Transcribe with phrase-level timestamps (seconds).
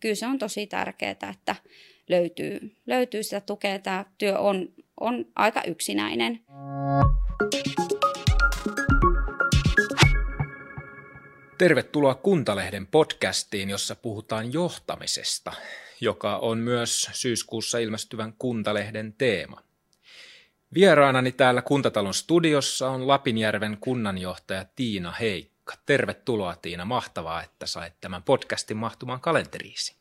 [0.00, 1.56] kyllä se on tosi tärkeää, että
[2.08, 3.78] löytyy, löytyy sitä tukea.
[3.78, 4.68] Tämä työ on,
[5.00, 6.40] on aika yksinäinen.
[11.58, 15.52] Tervetuloa Kuntalehden podcastiin, jossa puhutaan johtamisesta,
[16.00, 19.62] joka on myös syyskuussa ilmestyvän Kuntalehden teema.
[20.74, 25.10] Vieraanani täällä Kuntatalon studiossa on Lapinjärven kunnanjohtaja Tiina
[25.68, 25.82] Heikka.
[25.86, 29.96] Tervetuloa Tiina, mahtavaa, että sait tämän podcastin mahtumaan kalenteriisi.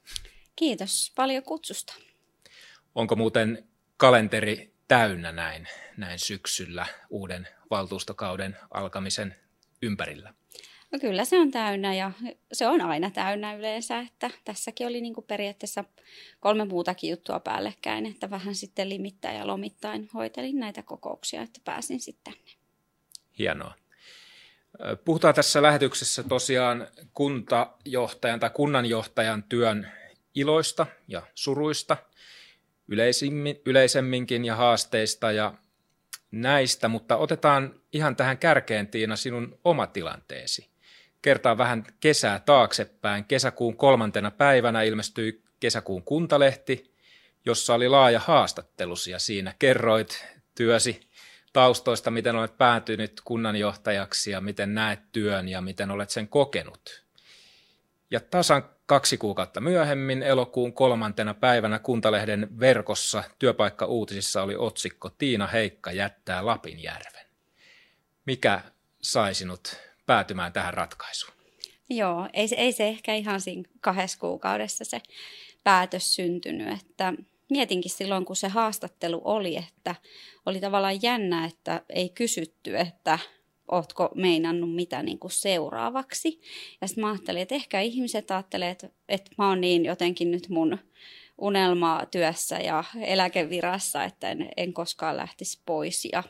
[0.55, 1.93] Kiitos paljon kutsusta.
[2.95, 3.67] Onko muuten
[3.97, 5.67] kalenteri täynnä näin,
[5.97, 9.35] näin syksyllä uuden valtuustokauden alkamisen
[9.81, 10.33] ympärillä?
[10.91, 12.11] No kyllä se on täynnä ja
[12.53, 15.83] se on aina täynnä yleensä, että tässäkin oli niin kuin periaatteessa
[16.39, 21.99] kolme muutakin juttua päällekkäin, että vähän sitten limittäin ja lomittain hoitelin näitä kokouksia, että pääsin
[21.99, 22.51] sitten tänne.
[23.39, 23.86] Hienoa.
[25.05, 29.91] Puhutaan tässä lähetyksessä tosiaan kuntajohtajan tai kunnanjohtajan työn
[30.35, 31.97] iloista ja suruista,
[33.65, 35.53] yleisemminkin ja haasteista ja
[36.31, 40.69] näistä, mutta otetaan ihan tähän kärkeen Tiina sinun oma tilanteesi
[41.21, 43.25] kertaa vähän kesää taaksepäin.
[43.25, 46.93] Kesäkuun kolmantena päivänä ilmestyi kesäkuun kuntalehti,
[47.45, 50.25] jossa oli laaja haastattelusi ja siinä kerroit
[50.55, 51.06] työsi
[51.57, 57.03] taustoista, miten olet päätynyt kunnanjohtajaksi ja miten näet työn ja miten olet sen kokenut.
[58.11, 65.91] Ja tasan kaksi kuukautta myöhemmin, elokuun kolmantena päivänä Kuntalehden verkossa työpaikka-uutisissa oli otsikko Tiina Heikka
[65.91, 67.25] jättää Lapinjärven.
[68.25, 68.61] Mikä
[69.01, 71.33] sai sinut päätymään tähän ratkaisuun?
[71.89, 75.01] Joo, ei, ei se ehkä ihan siinä kahdessa kuukaudessa se
[75.63, 77.13] päätös syntynyt, että
[77.49, 79.95] mietinkin silloin, kun se haastattelu oli, että
[80.47, 83.19] oli tavallaan jännä, että ei kysytty, että
[83.71, 86.41] ootko meinannut mitä niin kuin seuraavaksi.
[86.81, 90.49] Ja sitten mä ajattelin, että ehkä ihmiset ajattelee, että, että mä oon niin jotenkin nyt
[90.49, 90.77] mun
[91.37, 96.07] unelmaa työssä ja eläkevirassa, että en, en koskaan lähtisi pois.
[96.11, 96.23] Ja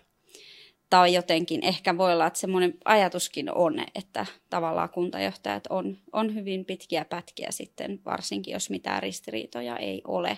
[0.89, 6.65] tai jotenkin ehkä voi olla, että semmoinen ajatuskin on, että tavallaan kuntajohtajat on, on hyvin
[6.65, 10.37] pitkiä pätkiä sitten, varsinkin jos mitään ristiriitoja ei ole.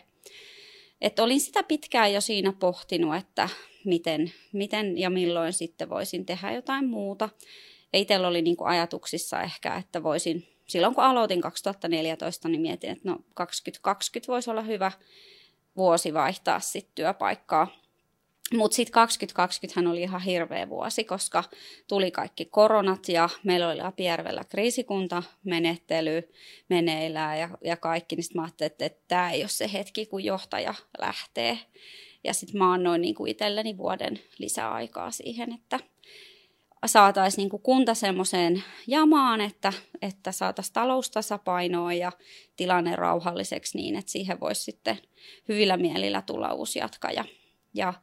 [1.01, 3.49] Et olin sitä pitkään jo siinä pohtinut, että
[3.85, 7.29] miten, miten ja milloin sitten voisin tehdä jotain muuta.
[7.93, 13.09] Itsellä oli niin kuin ajatuksissa ehkä, että voisin, silloin kun aloitin 2014, niin mietin, että
[13.09, 14.91] no 2020 voisi olla hyvä
[15.77, 17.78] vuosi vaihtaa sitten työpaikkaa
[18.53, 21.43] mutta sitten 2020 oli ihan hirveä vuosi, koska
[21.87, 26.33] tuli kaikki koronat ja meillä oli Lapijärvellä kriisikuntamenettely
[26.69, 28.15] meneillään ja, ja kaikki.
[28.15, 31.59] Niin mä ajattelin, että, tämä ei ole se hetki, kun johtaja lähtee.
[32.23, 35.79] Ja sitten mä annoin niin kuin itselleni vuoden lisäaikaa siihen, että
[36.85, 42.11] saataisiin niin kuin kunta semmoiseen jamaan, että, että saataisiin taloustasapainoa ja
[42.55, 44.97] tilanne rauhalliseksi niin, että siihen voisi sitten
[45.47, 47.25] hyvillä mielillä tulla uusi jatkaja.
[47.73, 47.93] Ja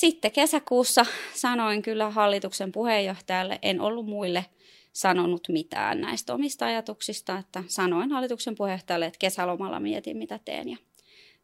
[0.00, 4.46] sitten kesäkuussa sanoin kyllä hallituksen puheenjohtajalle, en ollut muille
[4.92, 10.76] sanonut mitään näistä omista ajatuksista, että sanoin hallituksen puheenjohtajalle, että kesälomalla mietin mitä teen ja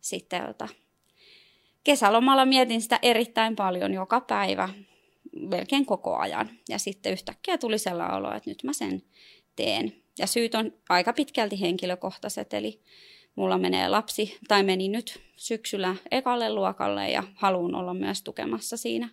[0.00, 0.42] sitten
[1.84, 4.68] kesälomalla mietin sitä erittäin paljon joka päivä,
[5.40, 6.50] melkein koko ajan.
[6.68, 9.02] Ja sitten yhtäkkiä tuli sellainen olo, että nyt mä sen
[9.56, 9.92] teen.
[10.18, 12.80] Ja syyt on aika pitkälti henkilökohtaiset, eli
[13.36, 19.08] mulla menee lapsi, tai meni nyt syksyllä ekalle luokalle ja haluan olla myös tukemassa siinä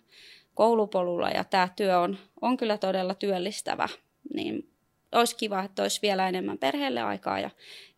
[0.54, 1.28] koulupolulla.
[1.28, 3.88] Ja tämä työ on, on kyllä todella työllistävä,
[4.34, 4.68] niin
[5.12, 7.50] olisi kiva, että olisi vielä enemmän perheelle aikaa ja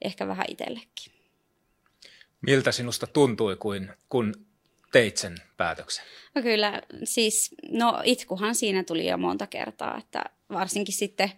[0.03, 1.13] ehkä vähän itsellekin.
[2.41, 4.35] Miltä sinusta tuntui, kun, kun
[4.93, 6.05] teit sen päätöksen?
[6.35, 11.33] No kyllä, siis no itkuhan siinä tuli jo monta kertaa, että varsinkin sitten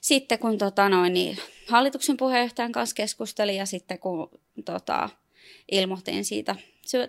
[0.00, 1.38] sitten kun tota noin, niin
[1.68, 4.30] hallituksen puheenjohtajan kanssa keskustelin ja sitten kun
[4.64, 5.08] tota,
[5.72, 6.56] ilmoitin siitä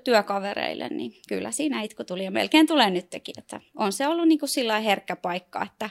[0.03, 3.35] työkavereille, niin kyllä siinä itku tuli ja melkein tulee nytkin.
[3.38, 5.90] Että on se ollut niin kuin sillä herkkä paikka, että,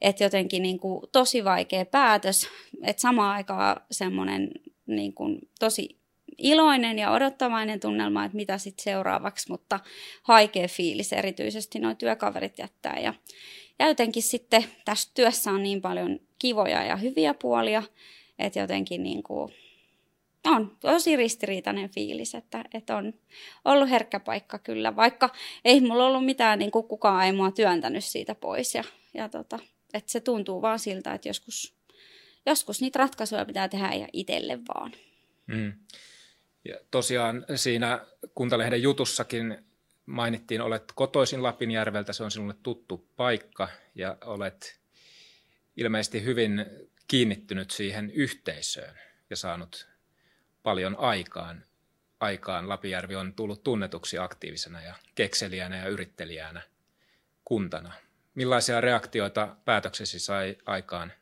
[0.00, 2.48] että jotenkin niin kuin tosi vaikea päätös,
[2.82, 4.50] että samaan aikaan semmoinen
[4.86, 6.02] niin kuin tosi
[6.38, 9.80] iloinen ja odottavainen tunnelma, että mitä sitten seuraavaksi, mutta
[10.22, 12.98] haikea fiilis erityisesti noin työkaverit jättää.
[13.02, 13.14] Ja
[13.82, 17.82] ja jotenkin sitten tässä työssä on niin paljon kivoja ja hyviä puolia,
[18.38, 19.54] että jotenkin niin kuin
[20.44, 23.14] on tosi ristiriitainen fiilis, että, että on
[23.64, 25.30] ollut herkkä paikka kyllä, vaikka
[25.64, 28.74] ei mulla ollut mitään, niin kuin kukaan ei mua työntänyt siitä pois.
[28.74, 28.84] Ja,
[29.14, 29.58] ja tota,
[29.94, 31.74] että se tuntuu vaan siltä, että joskus,
[32.46, 34.92] joskus niitä ratkaisuja pitää tehdä ja itselle vaan.
[35.46, 35.72] Mm.
[36.64, 39.71] Ja tosiaan siinä Kuntalehden jutussakin
[40.06, 44.80] mainittiin, olet kotoisin Lapinjärveltä, se on sinulle tuttu paikka ja olet
[45.76, 46.66] ilmeisesti hyvin
[47.08, 48.98] kiinnittynyt siihen yhteisöön
[49.30, 49.88] ja saanut
[50.62, 51.64] paljon aikaan.
[52.20, 52.68] aikaan.
[52.68, 56.62] Lapijärvi on tullut tunnetuksi aktiivisena ja kekseliänä ja yrittelijänä
[57.44, 57.92] kuntana.
[58.34, 61.12] Millaisia reaktioita päätöksesi sai aikaan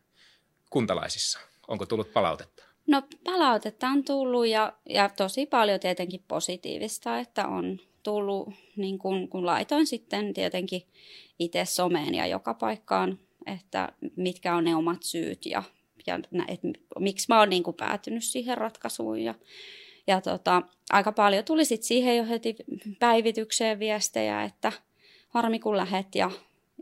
[0.71, 1.41] kuntalaisissa?
[1.69, 2.65] Onko tullut palautetta?
[2.87, 9.29] No palautetta on tullut ja, ja tosi paljon tietenkin positiivista, että on tullut, niin kun,
[9.29, 10.83] kun laitoin sitten tietenkin
[11.39, 15.63] itse someen ja joka paikkaan, että mitkä on ne omat syyt ja,
[16.07, 16.61] ja et,
[16.99, 19.21] miksi mä oon niin päätynyt siihen ratkaisuun.
[19.21, 19.35] Ja,
[20.07, 22.57] ja tota, aika paljon tuli sitten siihen jo heti
[22.99, 24.73] päivitykseen viestejä, että
[25.29, 26.31] harmi kun lähet ja,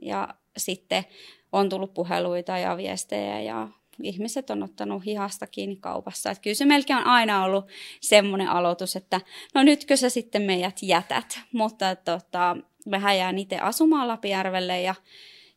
[0.03, 1.05] ja sitten
[1.53, 3.69] on tullut puheluita ja viestejä ja
[4.03, 6.31] ihmiset on ottanut hihasta kiinni kaupassa.
[6.31, 7.65] Että kyllä se melkein on aina ollut
[8.01, 9.21] semmoinen aloitus, että
[9.55, 11.41] no nytkö sä sitten meidät jätät.
[11.53, 12.57] Mutta tota,
[12.91, 14.95] vähän jään itse asumaan Lapijärvelle ja,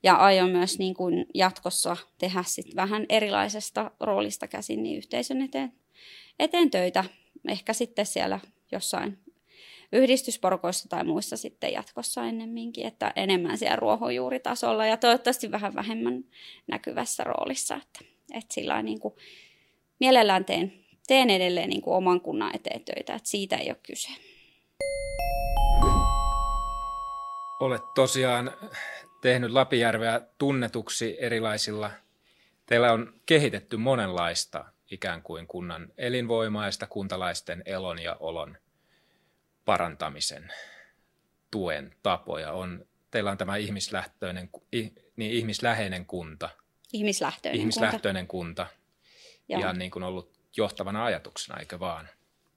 [0.03, 5.73] ja aion myös niin kuin jatkossa tehdä sit vähän erilaisesta roolista käsin niin yhteisön eteen,
[6.39, 7.03] eteen töitä.
[7.47, 8.39] Ehkä sitten siellä
[8.71, 9.17] jossain
[9.91, 16.23] yhdistysporkoissa tai muissa sitten jatkossa ennemminkin, että enemmän siellä ruohonjuuritasolla ja toivottavasti vähän vähemmän
[16.67, 17.75] näkyvässä roolissa.
[17.75, 19.13] Että että sillä niin kuin,
[19.99, 20.73] mielellään teen,
[21.07, 24.09] teen edelleen niin kuin oman kunnan eteen töitä, että siitä ei ole kyse.
[27.59, 28.51] Olet tosiaan
[29.21, 31.91] tehnyt Lapijärveä tunnetuksi erilaisilla.
[32.65, 38.57] Teillä on kehitetty monenlaista ikään kuin kunnan elinvoimaista kuntalaisten elon ja olon
[39.65, 40.53] parantamisen
[41.51, 42.51] tuen tapoja.
[42.51, 44.49] On, teillä on tämä ihmislähtöinen,
[45.15, 46.49] niin ihmisläheinen kunta–
[46.93, 48.65] Ihmislähtöinen, ihmislähtöinen kunta.
[48.65, 49.59] kunta.
[49.59, 52.09] Ihan niin kuin ollut johtavana ajatuksena, eikö vaan?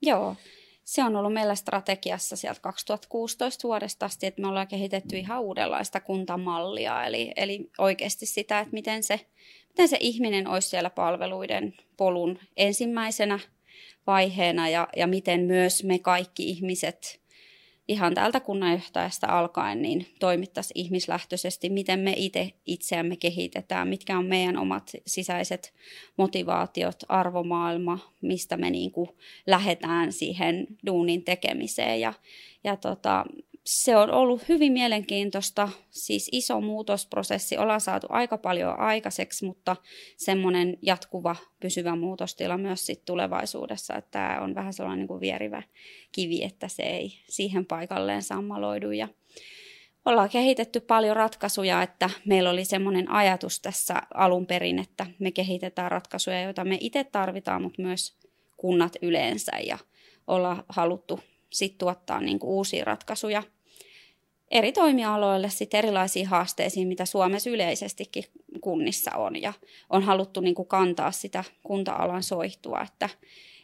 [0.02, 0.36] Joo,
[0.84, 6.00] se on ollut meillä strategiassa sieltä 2016 vuodesta asti, että me ollaan kehitetty ihan uudenlaista
[6.00, 9.26] kuntamallia, eli, eli oikeasti sitä, että miten se,
[9.68, 13.38] miten se ihminen olisi siellä palveluiden polun ensimmäisenä
[14.06, 17.20] vaiheena ja, ja miten myös me kaikki ihmiset
[17.88, 24.56] ihan täältä kunnanjohtajasta alkaen niin toimittaisiin ihmislähtöisesti, miten me itse itseämme kehitetään, mitkä on meidän
[24.56, 25.74] omat sisäiset
[26.16, 29.08] motivaatiot, arvomaailma, mistä me niin kuin
[29.46, 32.00] lähdetään siihen duunin tekemiseen.
[32.00, 32.12] Ja,
[32.64, 33.24] ja tota,
[33.66, 39.76] se on ollut hyvin mielenkiintoista, siis iso muutosprosessi, ollaan saatu aika paljon aikaiseksi, mutta
[40.16, 45.62] semmoinen jatkuva pysyvä muutostila myös sit tulevaisuudessa, että tämä on vähän sellainen niin kuin vierivä
[46.12, 48.90] kivi, että se ei siihen paikalleen sammaloidu.
[48.90, 49.08] Ja
[50.04, 55.90] ollaan kehitetty paljon ratkaisuja, että meillä oli semmoinen ajatus tässä alun perin, että me kehitetään
[55.90, 58.18] ratkaisuja, joita me itse tarvitaan, mutta myös
[58.56, 59.52] kunnat yleensä.
[59.66, 59.78] Ja
[60.26, 61.20] ollaan haluttu
[61.52, 63.42] sitten tuottaa niin uusia ratkaisuja
[64.50, 68.24] eri toimialoille sit erilaisiin haasteisiin, mitä Suomessa yleisestikin
[68.60, 69.42] kunnissa on.
[69.42, 69.52] Ja
[69.90, 73.08] on haluttu niin kuin kantaa sitä kunta-alan soihtua, että,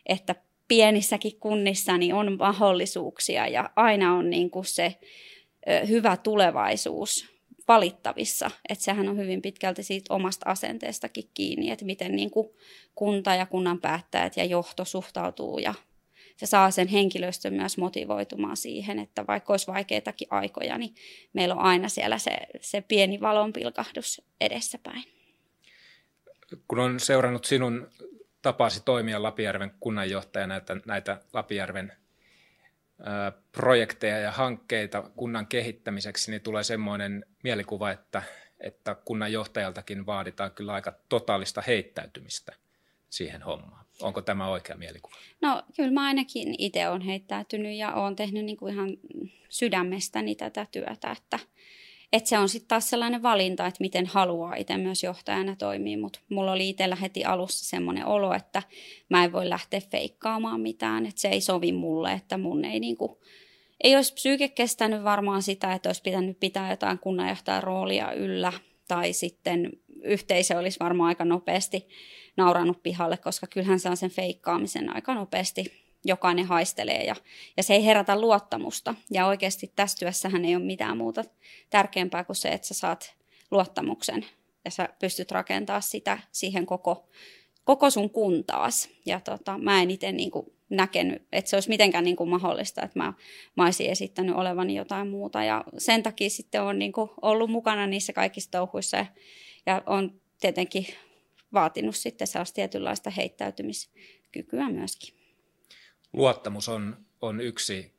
[0.07, 0.35] että
[0.69, 4.95] pienissäkin kunnissa niin on mahdollisuuksia ja aina on niin kuin se
[5.89, 7.29] hyvä tulevaisuus
[7.69, 8.51] valittavissa.
[8.69, 12.49] Että sehän on hyvin pitkälti siitä omasta asenteestakin kiinni, että miten niin kuin
[12.95, 15.75] kunta ja kunnan päättäjät ja johto suhtautuu ja
[16.41, 20.95] se saa sen henkilöstön myös motivoitumaan siihen, että vaikka olisi vaikeitakin aikoja, niin
[21.33, 25.05] meillä on aina siellä se, se pieni valonpilkahdus edessäpäin.
[26.69, 27.91] Kun on seurannut sinun
[28.43, 31.93] tapasi toimia Lapijärven kunnanjohtajana, että näitä Lapijärven
[33.53, 38.23] projekteja ja hankkeita kunnan kehittämiseksi, niin tulee semmoinen mielikuva, että,
[38.61, 42.53] että kunnanjohtajaltakin vaaditaan kyllä aika totaalista heittäytymistä
[43.11, 43.85] siihen hommaan.
[44.03, 45.17] Onko tämä oikea mielikuva?
[45.41, 48.97] No kyllä mä ainakin itse olen heittäytynyt ja olen tehnyt niin kuin ihan
[49.49, 51.39] sydämestäni tätä työtä, että,
[52.13, 56.21] että se on sitten taas sellainen valinta, että miten haluaa itse myös johtajana toimia, mutta
[56.29, 58.63] mulla oli itsellä heti alussa semmoinen olo, että
[59.09, 62.97] mä en voi lähteä feikkaamaan mitään, että se ei sovi mulle, että mun ei niin
[62.97, 63.13] kuin,
[63.85, 68.53] ei olisi psyyke kestänyt varmaan sitä, että olisi pitänyt pitää jotain kunnanjohtajan roolia yllä
[68.89, 69.71] tai sitten
[70.03, 71.89] yhteisö olisi varmaan aika nopeasti
[72.41, 75.73] nauranut pihalle, koska kyllähän se on sen feikkaamisen aika nopeasti
[76.05, 77.17] jokainen haistelee ja,
[77.57, 78.95] ja se ei herätä luottamusta.
[79.11, 81.25] Ja oikeasti tässä työssähän ei ole mitään muuta
[81.71, 83.15] tärkeämpää kuin se, että sä saat
[83.51, 84.27] luottamuksen
[84.65, 87.09] ja sä pystyt rakentamaan sitä siihen koko,
[87.65, 88.89] koko sun kuntaas.
[89.07, 90.31] Ja tota, mä en itse niin
[90.71, 93.13] näkenyt, että se olisi mitenkään niin kuin mahdollista, että mä,
[93.57, 95.45] mä olisin esittänyt olevani jotain muuta.
[95.45, 96.93] Ja sen takia sitten on niin
[97.23, 99.07] ollut mukana niissä kaikissa touhuissa ja,
[99.67, 100.87] ja on tietenkin
[101.53, 105.15] vaatinut sitten sellaista tietynlaista heittäytymiskykyä myöskin.
[106.13, 107.95] Luottamus on, on yksi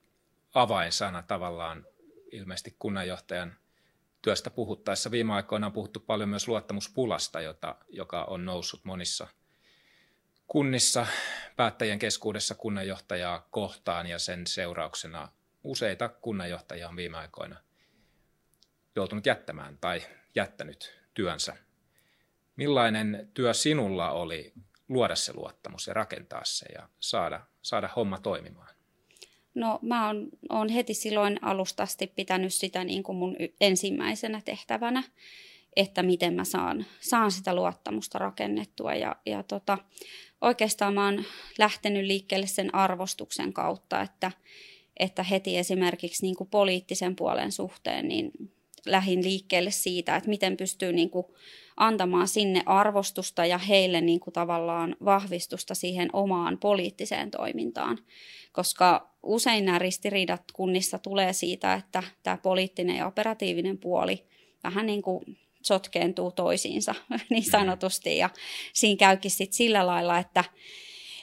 [0.54, 1.88] avainsana tavallaan
[2.32, 3.56] ilmeisesti kunnanjohtajan
[4.22, 5.12] työstä puhuttaessa.
[5.12, 9.28] Viime aikoina on puhuttu paljon myös luottamuspulasta, jota, joka on noussut monissa
[10.48, 11.08] kunnissa
[11.56, 15.32] päättäjien keskuudessa kunnanjohtajaa kohtaan ja sen seurauksena
[15.64, 17.56] useita kunnanjohtajia on viime aikoina
[18.96, 20.02] joutunut jättämään tai
[20.36, 21.58] jättänyt työnsä.
[22.62, 24.54] Millainen työ sinulla oli
[24.90, 28.76] luoda se luottamus ja rakentaa se ja saada, saada homma toimimaan?
[29.56, 35.04] No mä oon, oon heti silloin alustasti pitänyt sitä niin kuin mun ensimmäisenä tehtävänä,
[35.76, 38.94] että miten mä saan, saan sitä luottamusta rakennettua.
[38.96, 39.78] Ja, ja tota,
[40.42, 41.24] oikeastaan mä oon
[41.58, 44.32] lähtenyt liikkeelle sen arvostuksen kautta, että,
[45.00, 48.32] että heti esimerkiksi niin kuin poliittisen puolen suhteen niin
[48.86, 51.26] lähin liikkeelle siitä, että miten pystyy niin kuin
[51.78, 57.98] antamaan sinne arvostusta ja heille niin kuin tavallaan vahvistusta siihen omaan poliittiseen toimintaan.
[58.52, 64.26] Koska usein nämä ristiriidat kunnissa tulee siitä, että tämä poliittinen ja operatiivinen puoli
[64.64, 66.96] vähän niin kuin sotkeentuu toisiinsa
[67.30, 68.18] niin sanotusti.
[68.18, 68.30] Ja
[68.74, 70.44] siinä käykin sitten sillä lailla, että,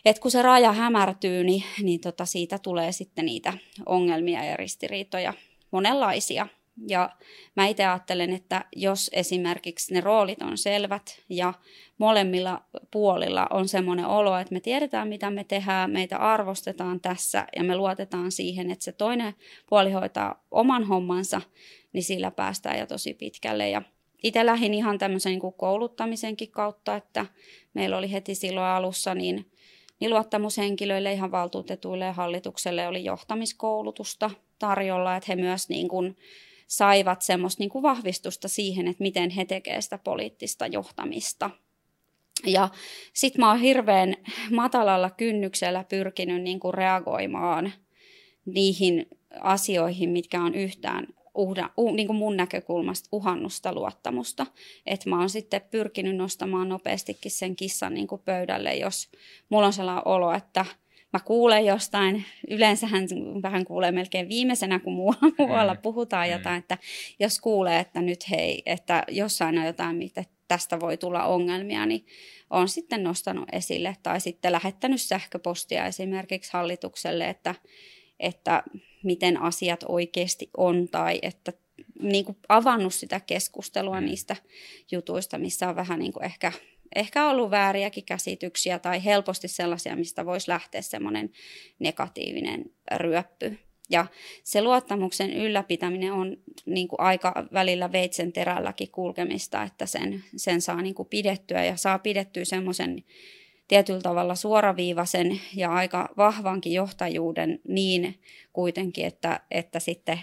[0.05, 3.53] että kun se raja hämärtyy, niin, niin tota siitä tulee sitten niitä
[3.87, 5.35] ongelmia ja ristiriitoja
[5.71, 6.47] monenlaisia.
[6.87, 7.11] Ja
[7.57, 11.55] mä itse ajattelen, että jos esimerkiksi ne roolit on selvät ja
[11.99, 17.65] molemmilla puolilla on semmoinen olo, että me tiedetään mitä me tehdään, meitä arvostetaan tässä ja
[17.65, 19.35] me luotetaan siihen, että se toinen
[19.69, 21.41] puoli hoitaa oman hommansa,
[21.93, 23.71] niin sillä päästään jo tosi pitkälle.
[23.71, 23.83] Ja
[24.23, 27.27] itse lähdin ihan tämmöisen niin kouluttamisenkin kautta, että
[27.75, 29.51] meillä oli heti silloin alussa niin,
[30.01, 36.17] niin luottamushenkilöille, ihan valtuutetuille ja hallitukselle oli johtamiskoulutusta tarjolla, että he myös niin kuin
[36.69, 41.51] saivat semmoista niin kuin vahvistusta siihen, että miten he tekevät sitä poliittista johtamista.
[42.47, 42.69] Ja
[43.13, 44.15] sitten mä oon hirveän
[44.51, 47.73] matalalla kynnyksellä pyrkinyt niin kuin reagoimaan
[48.47, 49.07] niihin
[49.41, 54.47] asioihin, mitkä on yhtään uhda, uh, niin kuin mun näkökulmasta uhannusta luottamusta.
[54.87, 59.09] Että mä oon sitten pyrkinyt nostamaan nopeastikin sen kissan niin kuin pöydälle, jos
[59.49, 60.67] mulla on sellainen olo, että
[61.13, 63.05] mä kuulen jostain, yleensähän
[63.43, 64.93] vähän kuulee melkein viimeisenä, kun
[65.39, 65.81] muualla mm.
[65.81, 66.33] puhutaan mm.
[66.33, 66.79] jotain, että
[67.21, 72.07] jos kuulee, että nyt hei, että jossain on jotain, mitä tästä voi tulla ongelmia, niin
[72.51, 77.55] on sitten nostanut esille tai sitten lähettänyt sähköpostia esimerkiksi hallitukselle, että,
[78.21, 78.63] että
[79.05, 81.53] miten asiat oikeasti on tai että
[82.03, 84.07] niin kuin avannut sitä keskustelua mm.
[84.07, 84.37] niistä
[84.91, 86.53] jutuista, missä on vähän niin kuin ehkä,
[86.97, 91.31] ehkä ollut vääriäkin käsityksiä tai helposti sellaisia, mistä voisi lähteä semmoinen
[91.79, 92.65] negatiivinen
[92.97, 93.59] ryöppy.
[93.91, 94.07] Ja
[94.45, 100.83] se luottamuksen ylläpitäminen on niin kuin aika välillä veitsen terälläkin kulkemista, että sen, sen saa
[100.83, 103.05] niin kuin pidettyä ja saa pidettyä semmoisen
[103.69, 108.21] tietyllä tavalla suoraviivaisen ja aika vahvankin johtajuuden niin
[108.53, 110.21] kuitenkin, että, että sitten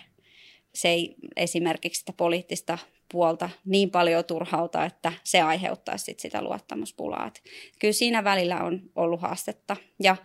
[0.74, 2.78] se ei esimerkiksi sitä poliittista
[3.12, 7.32] puolta niin paljon turhauta, että se aiheuttaa sit sitä luottamuspulaa.
[7.80, 9.78] kyllä siinä välillä on ollut haastetta.
[10.04, 10.16] Ja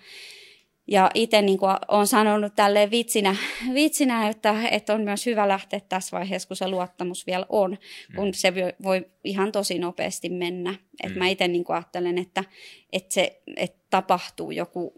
[0.90, 3.36] ja itse niin olen sanonut tälleen vitsinä,
[3.74, 7.78] vitsinä että, että on myös hyvä lähteä tässä vaiheessa, kun se luottamus vielä on,
[8.16, 8.32] kun mm.
[8.32, 10.74] se voi ihan tosi nopeasti mennä.
[11.04, 11.18] Et mm.
[11.18, 12.44] Mä itse niin ajattelen, että,
[12.92, 14.92] että se että tapahtuu joku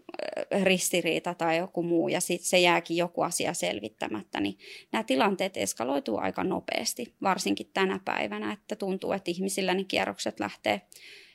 [0.63, 4.57] ristiriita tai joku muu ja sitten se jääkin joku asia selvittämättä, niin
[4.91, 10.81] nämä tilanteet eskaloituu aika nopeasti, varsinkin tänä päivänä, että tuntuu, että ihmisillä ne kierrokset lähtee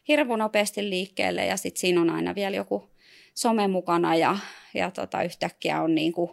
[0.08, 2.90] hirveän nopeasti liikkeelle ja sitten siinä on aina vielä joku
[3.38, 4.38] some mukana ja,
[4.74, 6.30] ja tota, yhtäkkiä on niin kuin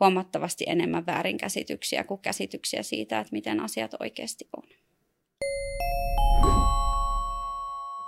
[0.00, 4.62] huomattavasti enemmän väärinkäsityksiä kuin käsityksiä siitä, että miten asiat oikeasti on.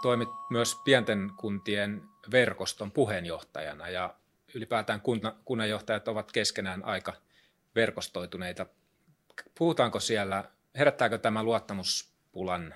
[0.02, 4.14] Toimit myös pienten kuntien verkoston puheenjohtajana ja
[4.54, 7.12] ylipäätään kunna, kunnanjohtajat ovat keskenään aika
[7.74, 8.66] verkostoituneita.
[9.58, 10.44] Puhutaanko siellä,
[10.78, 12.74] herättääkö tämä luottamuspulan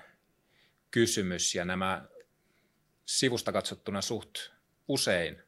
[0.91, 2.05] kysymys ja nämä
[3.05, 4.35] sivusta katsottuna suht
[4.87, 5.46] usein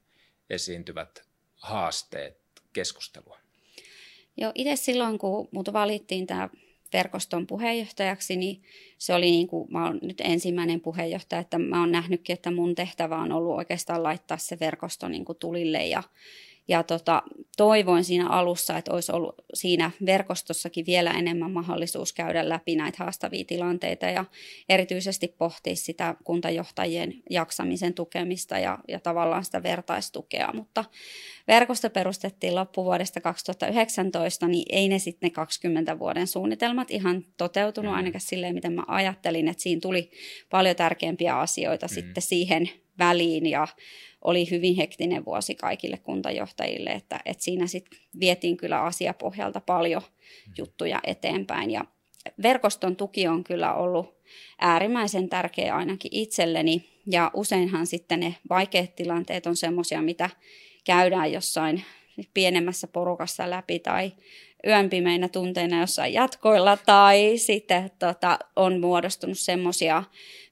[0.49, 1.23] esiintyvät
[1.55, 2.37] haasteet
[2.73, 3.37] keskustelua?
[4.37, 6.49] Joo, itse silloin, kun mut valittiin tämä
[6.93, 8.63] verkoston puheenjohtajaksi, niin
[8.97, 12.75] se oli niin kuin, mä olen nyt ensimmäinen puheenjohtaja, että mä oon nähnytkin, että mun
[12.75, 16.03] tehtävä on ollut oikeastaan laittaa se verkosto niin kuin tulille ja
[16.69, 17.23] ja tota,
[17.57, 23.45] toivoin siinä alussa, että olisi ollut siinä verkostossakin vielä enemmän mahdollisuus käydä läpi näitä haastavia
[23.45, 24.25] tilanteita ja
[24.69, 30.53] erityisesti pohtia sitä kuntajohtajien jaksamisen tukemista ja, ja tavallaan sitä vertaistukea.
[30.53, 30.85] Mutta
[31.47, 37.97] verkosto perustettiin loppuvuodesta 2019, niin ei ne sitten ne 20 vuoden suunnitelmat ihan toteutunut, mm.
[37.97, 40.11] ainakaan silleen, miten mä ajattelin, että siinä tuli
[40.49, 41.93] paljon tärkeämpiä asioita mm.
[41.93, 43.67] sitten siihen väliin ja
[44.21, 50.01] oli hyvin hektinen vuosi kaikille kuntajohtajille, että, että siinä sitten vietiin kyllä asiapohjalta paljon
[50.57, 51.85] juttuja eteenpäin ja
[52.43, 54.19] verkoston tuki on kyllä ollut
[54.59, 56.89] äärimmäisen tärkeä ainakin itselleni.
[57.11, 60.29] Ja useinhan sitten ne vaikeat tilanteet on semmoisia, mitä
[60.85, 61.83] käydään jossain
[62.33, 64.11] pienemmässä porukassa läpi tai
[64.67, 70.03] yön pimeinä tunteina jossain jatkoilla tai sitten tota, on muodostunut semmoisia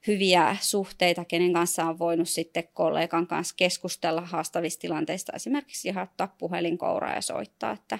[0.06, 6.34] hyviä suhteita, kenen kanssa on voinut sitten kollegan kanssa keskustella haastavista tilanteista, esimerkiksi ihan ottaa
[6.38, 7.98] puhelinkouraa ja soittaa, että,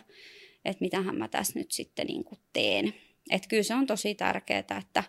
[0.64, 2.94] että mitähän mä tässä nyt sitten niin kuin teen.
[3.30, 5.04] Että kyllä se on tosi tärkeää, että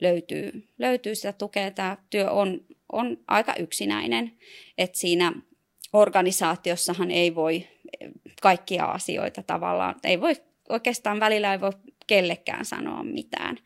[0.00, 1.70] löytyy, löytyy sitä tukea.
[1.70, 2.60] Tämä työ on,
[2.92, 4.32] on aika yksinäinen,
[4.78, 5.32] että siinä
[5.92, 7.66] organisaatiossahan ei voi
[8.42, 10.36] kaikkia asioita tavallaan, ei voi
[10.68, 11.72] oikeastaan välillä ei voi
[12.06, 13.58] kellekään sanoa mitään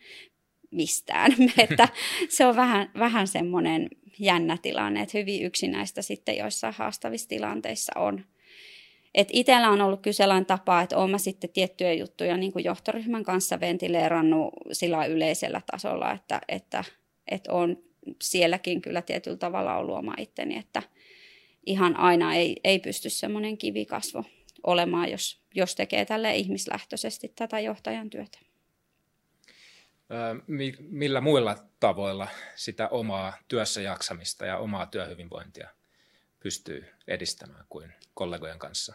[0.70, 1.32] mistään.
[1.58, 1.88] että
[2.28, 8.24] se on vähän, vähän semmoinen jännä tilanne, että hyvin yksinäistä sitten joissain haastavissa tilanteissa on.
[9.14, 13.60] Et itsellä on ollut kyselän tapa, että olen sitten tiettyjä juttuja niin kuin johtoryhmän kanssa
[13.60, 16.84] ventileerannut sillä yleisellä tasolla, että, että,
[17.30, 17.76] että on
[18.22, 20.82] sielläkin kyllä tietyllä tavalla ollut oma itteni, että
[21.66, 24.24] ihan aina ei, ei pysty semmoinen kivikasvo
[24.62, 28.38] olemaan, jos, jos tekee tälle ihmislähtöisesti tätä johtajan työtä.
[30.78, 35.68] Millä muilla tavoilla sitä omaa työssä jaksamista ja omaa työhyvinvointia
[36.40, 38.94] pystyy edistämään kuin kollegojen kanssa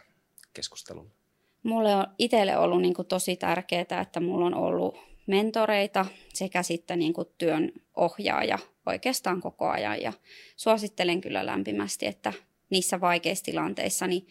[0.54, 1.10] keskustelulla?
[1.62, 6.98] Mulle on itselle ollut niin kuin tosi tärkeää, että mulla on ollut mentoreita sekä sitten
[6.98, 10.02] niin kuin työn ohjaaja oikeastaan koko ajan.
[10.02, 10.12] Ja
[10.56, 12.32] suosittelen kyllä lämpimästi, että
[12.72, 14.26] niissä vaikeissa tilanteissa niin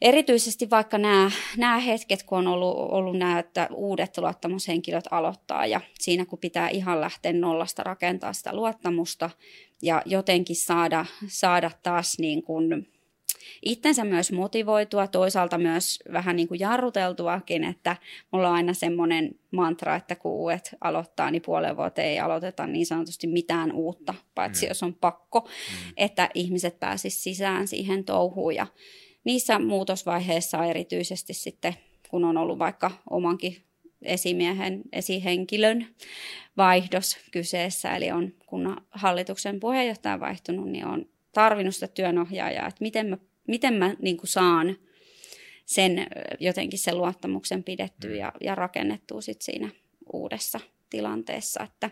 [0.00, 5.80] erityisesti vaikka nämä, nämä hetket, kun on ollut, ollut nämä, että uudet luottamushenkilöt aloittaa ja
[5.98, 9.30] siinä kun pitää ihan lähteä nollasta rakentaa sitä luottamusta
[9.82, 12.92] ja jotenkin saada, saada taas niin kuin
[13.62, 17.96] itsensä myös motivoitua, toisaalta myös vähän niin kuin jarruteltuakin, että
[18.32, 22.86] mulla on aina semmoinen mantra, että kun uudet aloittaa, niin puolen vuoteen ei aloiteta niin
[22.86, 24.70] sanotusti mitään uutta, paitsi mm.
[24.70, 25.92] jos on pakko, mm.
[25.96, 28.66] että ihmiset pääsisivät sisään siihen touhuun ja
[29.24, 31.74] niissä muutosvaiheissa erityisesti sitten,
[32.08, 33.56] kun on ollut vaikka omankin
[34.02, 35.86] esimiehen, esihenkilön
[36.56, 43.06] vaihdos kyseessä, eli on, kun hallituksen puheenjohtaja vaihtunut, niin on tarvinnut sitä työnohjaajaa, että miten
[43.06, 43.18] mä,
[43.50, 44.76] miten mä niin kuin saan
[45.66, 46.06] sen
[46.40, 48.16] jotenkin sen luottamuksen pidettyä mm.
[48.16, 49.70] ja, ja rakennettua sit siinä
[50.12, 50.60] uudessa
[50.90, 51.90] tilanteessa, että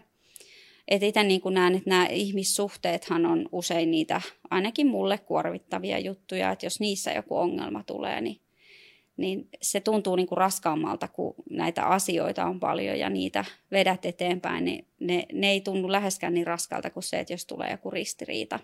[0.88, 6.50] et itse niin kuin näen, että nämä ihmissuhteethan on usein niitä ainakin mulle kuorvittavia juttuja,
[6.50, 8.40] että jos niissä joku ongelma tulee, niin,
[9.16, 14.64] niin se tuntuu niin kuin raskaammalta, kun näitä asioita on paljon ja niitä vedät eteenpäin,
[14.64, 18.60] niin ne, ne ei tunnu läheskään niin raskalta kuin se, että jos tulee joku ristiriita.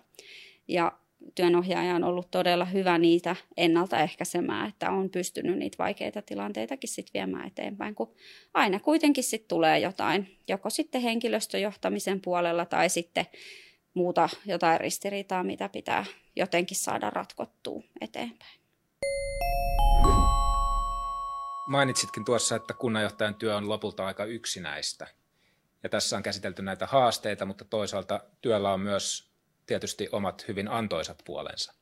[0.67, 0.91] Ja
[1.35, 7.47] työnohjaaja on ollut todella hyvä niitä ennaltaehkäisemään, että on pystynyt niitä vaikeita tilanteitakin sitten viemään
[7.47, 8.15] eteenpäin, kun
[8.53, 13.25] aina kuitenkin sitten tulee jotain, joko sitten henkilöstöjohtamisen puolella tai sitten
[13.93, 18.59] muuta jotain ristiriitaa, mitä pitää jotenkin saada ratkottua eteenpäin.
[21.67, 25.07] Mainitsitkin tuossa, että kunnanjohtajan työ on lopulta aika yksinäistä.
[25.83, 29.34] Ja tässä on käsitelty näitä haasteita, mutta toisaalta työllä on myös
[29.65, 31.73] tietysti omat hyvin antoisat puolensa.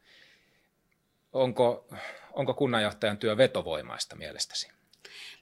[1.34, 1.88] Onko,
[2.34, 4.68] onko kunnanjohtajan työ vetovoimaista mielestäsi?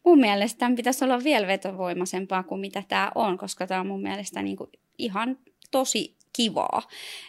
[0.06, 4.02] Mun mielestä tämän pitäisi olla vielä vetovoimaisempaa kuin mitä tämä on, koska tämä on mun
[4.02, 5.38] mielestä niin kuin ihan
[5.72, 6.82] tosi kivaa.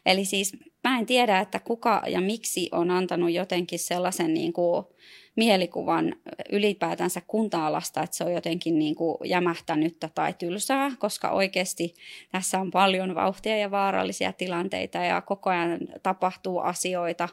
[0.06, 4.86] Eli siis mä en tiedä, että kuka ja miksi on antanut jotenkin sellaisen niin kuin
[5.36, 6.14] mielikuvan
[6.50, 11.94] ylipäätänsä kunta-alasta, että se on jotenkin niin kuin jämähtänyttä tai tylsää, koska oikeasti
[12.32, 17.28] tässä on paljon vauhtia ja vaarallisia tilanteita ja koko ajan tapahtuu asioita.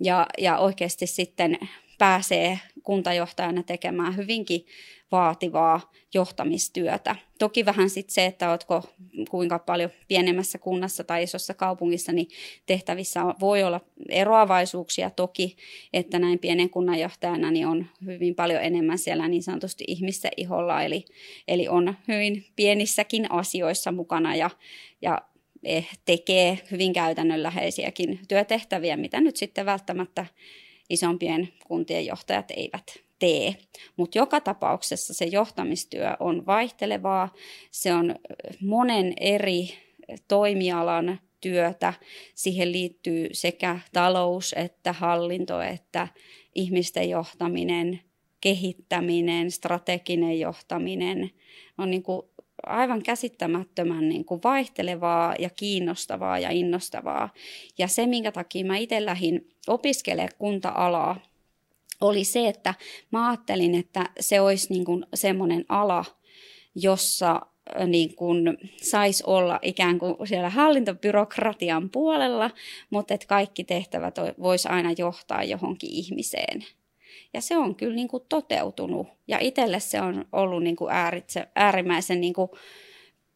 [0.00, 1.58] Ja, ja oikeasti sitten
[1.98, 4.66] pääsee kuntajohtajana tekemään hyvinkin
[5.12, 7.16] vaativaa johtamistyötä.
[7.38, 8.82] Toki vähän sitten se, että oletko
[9.30, 12.28] kuinka paljon pienemmässä kunnassa tai isossa kaupungissa, niin
[12.66, 15.56] tehtävissä voi olla eroavaisuuksia toki,
[15.92, 21.04] että näin pienen kunnanjohtajana niin on hyvin paljon enemmän siellä niin sanotusti ihmisten iholla, eli,
[21.48, 24.50] eli on hyvin pienissäkin asioissa mukana ja,
[25.02, 25.22] ja
[25.64, 30.26] eh, tekee hyvin käytännönläheisiäkin työtehtäviä, mitä nyt sitten välttämättä
[30.90, 33.56] isompien kuntien johtajat eivät tee.
[33.96, 37.32] Mutta joka tapauksessa se johtamistyö on vaihtelevaa,
[37.70, 38.14] se on
[38.60, 39.68] monen eri
[40.28, 41.94] toimialan työtä.
[42.34, 46.08] Siihen liittyy sekä talous että hallinto että
[46.54, 48.00] ihmisten johtaminen,
[48.40, 51.30] kehittäminen, strateginen johtaminen.
[51.78, 52.22] On niin kuin
[52.66, 57.28] aivan käsittämättömän niin kuin vaihtelevaa ja kiinnostavaa ja innostavaa.
[57.78, 61.20] Ja se, minkä takia mä itse lähdin opiskelemaan kunta-alaa,
[62.00, 62.74] oli se, että
[63.12, 66.04] mä ajattelin, että se olisi niin kuin semmoinen ala,
[66.74, 67.40] jossa
[67.86, 72.50] niin kuin saisi olla ikään kuin siellä hallintobyrokratian puolella,
[72.90, 76.64] mutta että kaikki tehtävät voisi aina johtaa johonkin ihmiseen.
[77.34, 79.08] Ja se on kyllä niin kuin toteutunut.
[79.28, 82.50] Ja itselle se on ollut niin kuin ääritse, äärimmäisen niin kuin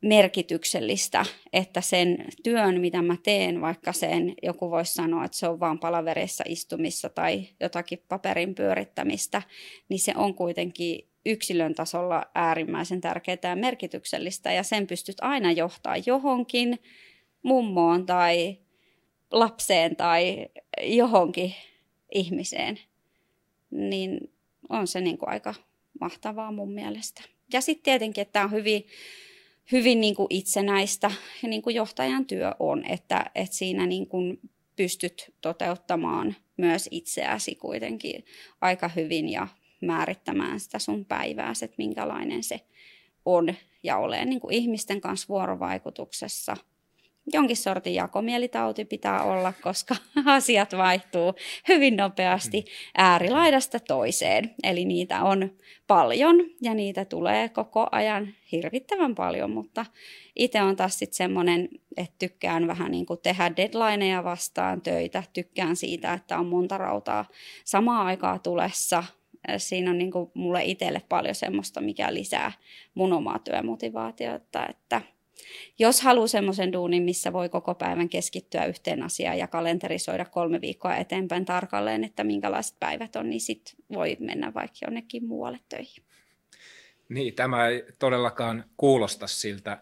[0.02, 5.60] merkityksellistä, että sen työn, mitä mä teen, vaikka sen joku voisi sanoa, että se on
[5.60, 9.42] vaan palaverissa istumissa tai jotakin paperin pyörittämistä,
[9.88, 15.94] niin se on kuitenkin yksilön tasolla äärimmäisen tärkeää ja merkityksellistä ja sen pystyt aina johtaa
[16.06, 16.78] johonkin
[17.42, 18.58] mummoon tai
[19.32, 20.48] lapseen tai
[20.82, 21.54] johonkin
[22.14, 22.78] ihmiseen,
[23.70, 24.32] niin
[24.68, 25.54] on se niin kuin aika
[26.00, 27.22] mahtavaa mun mielestä.
[27.52, 28.86] Ja sitten tietenkin, että tämä on hyvin,
[29.72, 31.10] hyvin niin kuin itsenäistä
[31.42, 34.40] ja niin kuin johtajan työ on, että, että siinä niin kuin
[34.76, 38.24] pystyt toteuttamaan myös itseäsi kuitenkin
[38.60, 39.48] aika hyvin ja
[39.80, 42.60] määrittämään sitä sun päivää, että minkälainen se
[43.24, 46.56] on ja ole niin kuin ihmisten kanssa vuorovaikutuksessa.
[47.32, 51.34] Jonkin sortin jakomielitauti pitää olla, koska asiat vaihtuu
[51.68, 52.64] hyvin nopeasti
[52.96, 54.54] äärilaidasta toiseen.
[54.62, 55.50] Eli niitä on
[55.86, 59.86] paljon ja niitä tulee koko ajan hirvittävän paljon, mutta
[60.36, 65.22] itse on taas sitten semmoinen, että tykkään vähän niin kuin tehdä deadlineja vastaan töitä.
[65.32, 67.24] Tykkään siitä, että on monta rautaa
[67.64, 69.04] samaa aikaa tulessa–
[69.56, 72.52] siinä on niin kuin mulle itselle paljon semmoista, mikä lisää
[72.94, 75.02] mun omaa työmotivaatiota, että
[75.78, 80.96] jos haluaa semmoisen duunin, missä voi koko päivän keskittyä yhteen asiaan ja kalenterisoida kolme viikkoa
[80.96, 86.04] eteenpäin tarkalleen, että minkälaiset päivät on, niin sit voi mennä vaikka jonnekin muualle töihin.
[87.08, 89.78] Niin, tämä ei todellakaan kuulosta siltä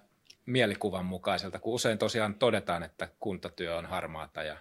[0.46, 4.56] mielikuvan mukaiselta, kun usein tosiaan todetaan, että kuntatyö on harmaata ja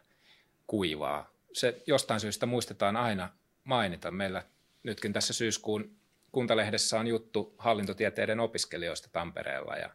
[0.67, 1.29] kuivaa.
[1.53, 3.29] Se jostain syystä muistetaan aina
[3.63, 4.11] mainita.
[4.11, 4.43] Meillä
[4.83, 5.95] nytkin tässä syyskuun
[6.31, 9.89] kuntalehdessä on juttu hallintotieteiden opiskelijoista Tampereella ja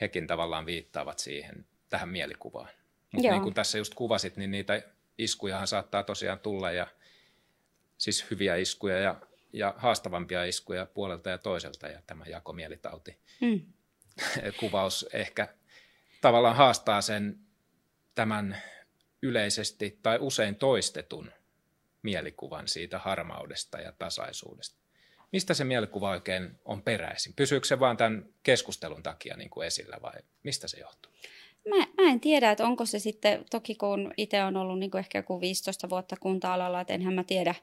[0.00, 2.68] hekin tavallaan viittaavat siihen tähän mielikuvaan.
[3.12, 4.82] Mutta niin kuin tässä just kuvasit, niin niitä
[5.18, 6.86] iskujahan saattaa tosiaan tulla ja
[7.98, 9.20] siis hyviä iskuja ja,
[9.52, 13.60] ja haastavampia iskuja puolelta ja toiselta ja tämä jakomielitauti mm.
[14.60, 15.54] kuvaus ehkä
[16.20, 17.38] tavallaan haastaa sen
[18.14, 18.62] tämän
[19.22, 21.32] yleisesti tai usein toistetun
[22.02, 24.85] mielikuvan siitä harmaudesta ja tasaisuudesta.
[25.36, 27.32] Mistä se mielikuva oikein on peräisin?
[27.36, 31.12] Pysyykö se vaan tämän keskustelun takia niin kuin esillä vai mistä se johtuu?
[31.68, 34.98] Mä, mä en tiedä, että onko se sitten, toki kun itse on ollut niin kuin
[34.98, 37.54] ehkä joku 15 vuotta kunta-alalla, että enhän mä tiedä,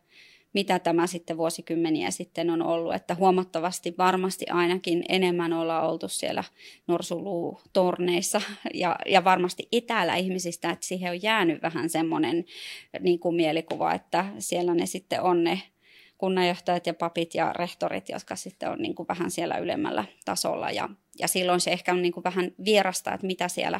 [0.54, 6.44] mitä tämä sitten vuosikymmeniä sitten on ollut, että huomattavasti varmasti ainakin enemmän ollaan oltu siellä
[6.88, 8.42] norsulutorneissa
[8.74, 12.46] ja, ja varmasti itäällä ihmisistä, että siihen on jäänyt vähän semmoinen
[13.00, 15.62] niin kuin mielikuva, että siellä ne sitten on ne
[16.24, 20.90] kunnanjohtajat ja papit ja rehtorit, jotka sitten on niin kuin vähän siellä ylemmällä tasolla ja,
[21.20, 23.80] ja silloin se ehkä on niin kuin vähän vierasta, että mitä siellä,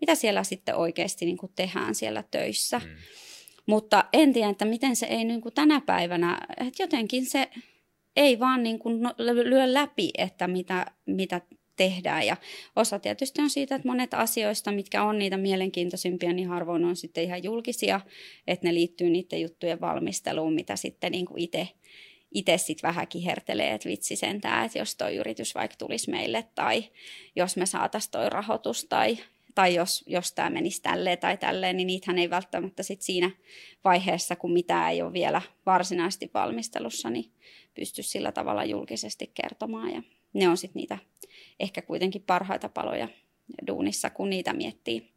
[0.00, 2.78] mitä siellä sitten oikeasti niin kuin tehdään siellä töissä.
[2.78, 2.90] Mm.
[3.66, 7.50] Mutta en tiedä, että miten se ei niin kuin tänä päivänä, että jotenkin se
[8.16, 11.40] ei vaan niin kuin no, lyö läpi, että mitä, mitä
[11.76, 12.26] tehdään.
[12.26, 12.36] Ja
[12.76, 17.24] osa tietysti on siitä, että monet asioista, mitkä on niitä mielenkiintoisimpia, niin harvoin on sitten
[17.24, 18.00] ihan julkisia,
[18.46, 21.68] että ne liittyy niiden juttujen valmisteluun, mitä sitten niin kuin itse
[22.34, 26.84] itse sitten vähän kihertelee, että vitsi sentään, että jos toi yritys vaikka tulisi meille tai
[27.36, 29.18] jos me saataisiin toi rahoitus tai
[29.54, 33.30] tai jos, jos tämä menisi tälleen tai tälleen, niin niitähän ei välttämättä sit siinä
[33.84, 37.32] vaiheessa, kun mitään ei ole vielä varsinaisesti valmistelussa, niin
[37.74, 39.90] pysty sillä tavalla julkisesti kertomaan.
[39.94, 40.98] Ja ne on sitten niitä
[41.60, 43.08] ehkä kuitenkin parhaita paloja
[43.66, 45.12] duunissa, kun niitä miettii.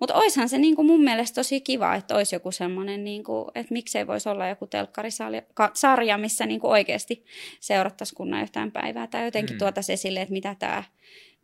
[0.00, 4.06] Mutta oishan se niinku mun mielestä tosi kiva, että olisi joku semmoinen, niinku, että miksei
[4.06, 7.24] voisi olla joku telkkarisarja, missä niinku oikeasti
[7.60, 9.58] seurattaisiin kunnan yhtään päivää tai jotenkin mm.
[9.58, 10.84] tuotaisiin esille, että mitä tämä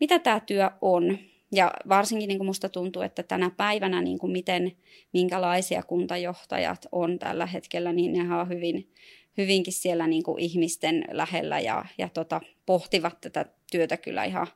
[0.01, 1.19] mitä tää työ on.
[1.53, 4.73] Ja varsinkin niin kuin musta tuntuu, että tänä päivänä niin kuin miten,
[5.13, 8.93] minkälaisia kuntajohtajat on tällä hetkellä, niin ne on hyvin,
[9.41, 14.47] hyvinkin siellä niin kuin ihmisten lähellä ja, ja tota, pohtivat tätä työtä kyllä ihan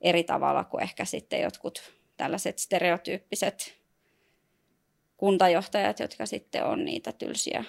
[0.00, 3.78] eri tavalla kuin ehkä sitten jotkut tällaiset stereotyyppiset
[5.16, 7.64] kuntajohtajat, jotka sitten on niitä tylsiä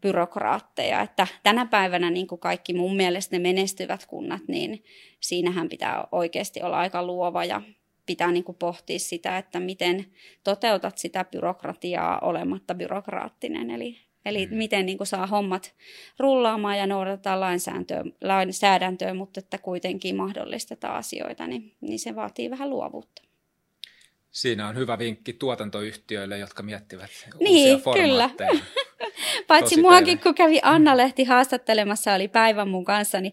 [0.00, 1.00] byrokraatteja.
[1.00, 4.84] Että tänä päivänä niin kuin kaikki mun mielestä ne menestyvät kunnat, niin
[5.20, 7.62] siinähän pitää oikeasti olla aika luova ja
[8.06, 10.06] pitää niin kuin pohtia sitä, että miten
[10.44, 13.70] toteutat sitä byrokratiaa olematta byrokraattinen.
[13.70, 14.56] Eli, eli mm.
[14.56, 15.74] miten niin kuin saa hommat
[16.18, 22.70] rullaamaan ja noudatetaan lainsäädäntöä, lainsäädäntöä, mutta että kuitenkin mahdollistetaan asioita, niin, niin se vaatii vähän
[22.70, 23.22] luovuutta.
[24.30, 28.50] Siinä on hyvä vinkki tuotantoyhtiöille, jotka miettivät niin, uusia formaatteja.
[28.50, 28.64] Kyllä.
[29.48, 33.32] Paitsi muakin, kun kävi Anna Lehti haastattelemassa, oli päivän mun kanssa, niin,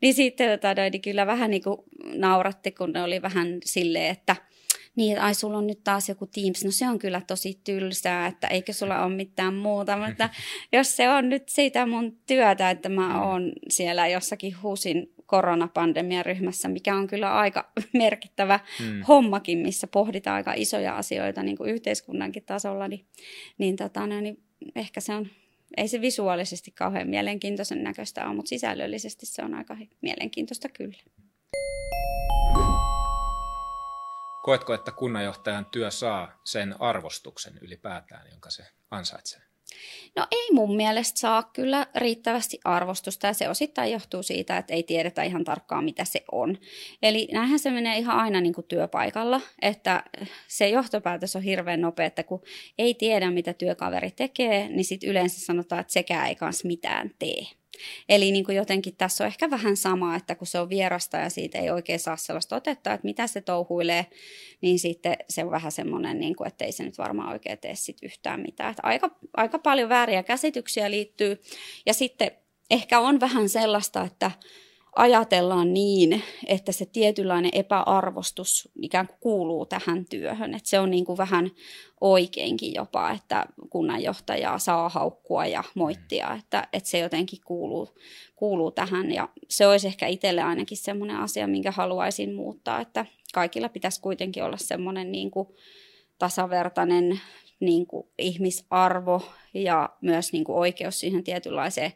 [0.00, 4.36] niin sitten tota, niin kyllä vähän niin kuin nauratti, kun ne oli vähän silleen, että–
[4.96, 8.26] niin, että ai sulla on nyt taas joku Teams, no se on kyllä tosi tylsää,
[8.26, 10.28] että eikö sulla ole mitään muuta, mutta
[10.72, 13.22] jos se on nyt siitä mun työtä, että mä mm.
[13.22, 19.02] oon siellä jossakin HUSin koronapandemian ryhmässä, mikä on kyllä aika merkittävä hmm.
[19.02, 23.06] hommakin, missä pohditaan aika isoja asioita niin kuin yhteiskunnankin tasolla, niin,
[23.58, 24.42] niin, tota, no, niin
[24.76, 25.26] ehkä se on,
[25.76, 30.98] ei se visuaalisesti kauhean mielenkiintoisen näköistä ole, mutta sisällöllisesti se on aika mielenkiintoista kyllä.
[34.42, 39.40] Koetko, että kunnanjohtajan työ saa sen arvostuksen ylipäätään, jonka se ansaitsee?
[40.16, 44.82] No ei mun mielestä saa kyllä riittävästi arvostusta ja se osittain johtuu siitä, että ei
[44.82, 46.58] tiedetä ihan tarkkaan mitä se on.
[47.02, 50.04] Eli näinhän se menee ihan aina niin kuin työpaikalla, että
[50.48, 52.42] se johtopäätös on hirveän nopea, että kun
[52.78, 57.59] ei tiedä mitä työkaveri tekee, niin sitten yleensä sanotaan, että sekään ei kanssa mitään tee.
[58.08, 61.30] Eli niin kuin jotenkin tässä on ehkä vähän sama, että kun se on vierasta ja
[61.30, 64.06] siitä ei oikein saa sellaista otetta, että mitä se touhuilee,
[64.60, 67.74] niin sitten se on vähän semmoinen, niin kuin, että ei se nyt varmaan oikein tee
[67.74, 68.70] sit yhtään mitään.
[68.70, 71.40] Että aika, aika paljon vääriä käsityksiä liittyy.
[71.86, 72.30] Ja sitten
[72.70, 74.30] ehkä on vähän sellaista, että
[74.96, 80.54] ajatellaan niin, että se tietynlainen epäarvostus ikään kuin kuuluu tähän työhön.
[80.54, 81.50] Että se on niin kuin vähän
[82.00, 87.88] oikeinkin jopa, että kunnanjohtajaa saa haukkua ja moittia, että, että se jotenkin kuuluu,
[88.36, 89.12] kuuluu tähän.
[89.12, 94.44] Ja se olisi ehkä itselle ainakin semmoinen asia, minkä haluaisin muuttaa, että kaikilla pitäisi kuitenkin
[94.44, 95.48] olla semmoinen niin kuin
[96.18, 97.20] tasavertainen
[97.60, 99.22] niin kuin ihmisarvo
[99.54, 101.92] ja myös niin kuin oikeus siihen tietynlaiseen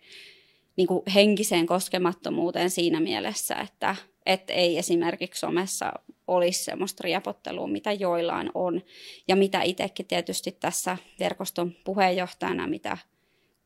[0.77, 5.93] niin kuin henkiseen koskemattomuuteen siinä mielessä, että, että ei esimerkiksi somessa
[6.27, 8.83] olisi semmoista riapottelua, mitä joillain on.
[9.29, 12.99] Ja mitä itsekin tietysti tässä verkoston puheenjohtajana, mitä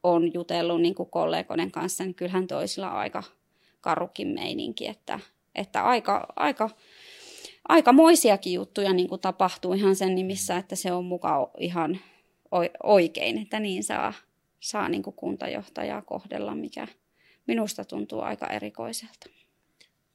[0.03, 3.23] on jutellut niin kuin kollegoiden kanssa, niin kyllähän toisilla aika
[3.81, 5.21] karukin meininki, että,
[5.55, 6.71] että aika, aika,
[7.69, 12.01] aika moisiakin juttuja niin kuin tapahtuu ihan sen nimissä, että se on mukaan ihan
[12.83, 14.13] oikein, että niin saa,
[14.61, 16.89] saa niin kuin kuntajohtajaa kohdella, mikä
[17.47, 19.31] minusta tuntuu aika erikoiselta.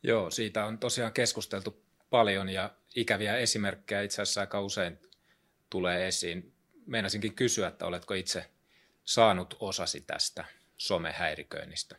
[0.04, 5.00] Joo, siitä on tosiaan keskusteltu paljon ja ikäviä esimerkkejä itse asiassa aika usein
[5.70, 6.54] tulee esiin.
[6.86, 8.50] Meinasinkin kysyä, että oletko itse
[9.06, 10.46] saanut osasi tästä
[10.78, 11.96] somehäiriköinnistä?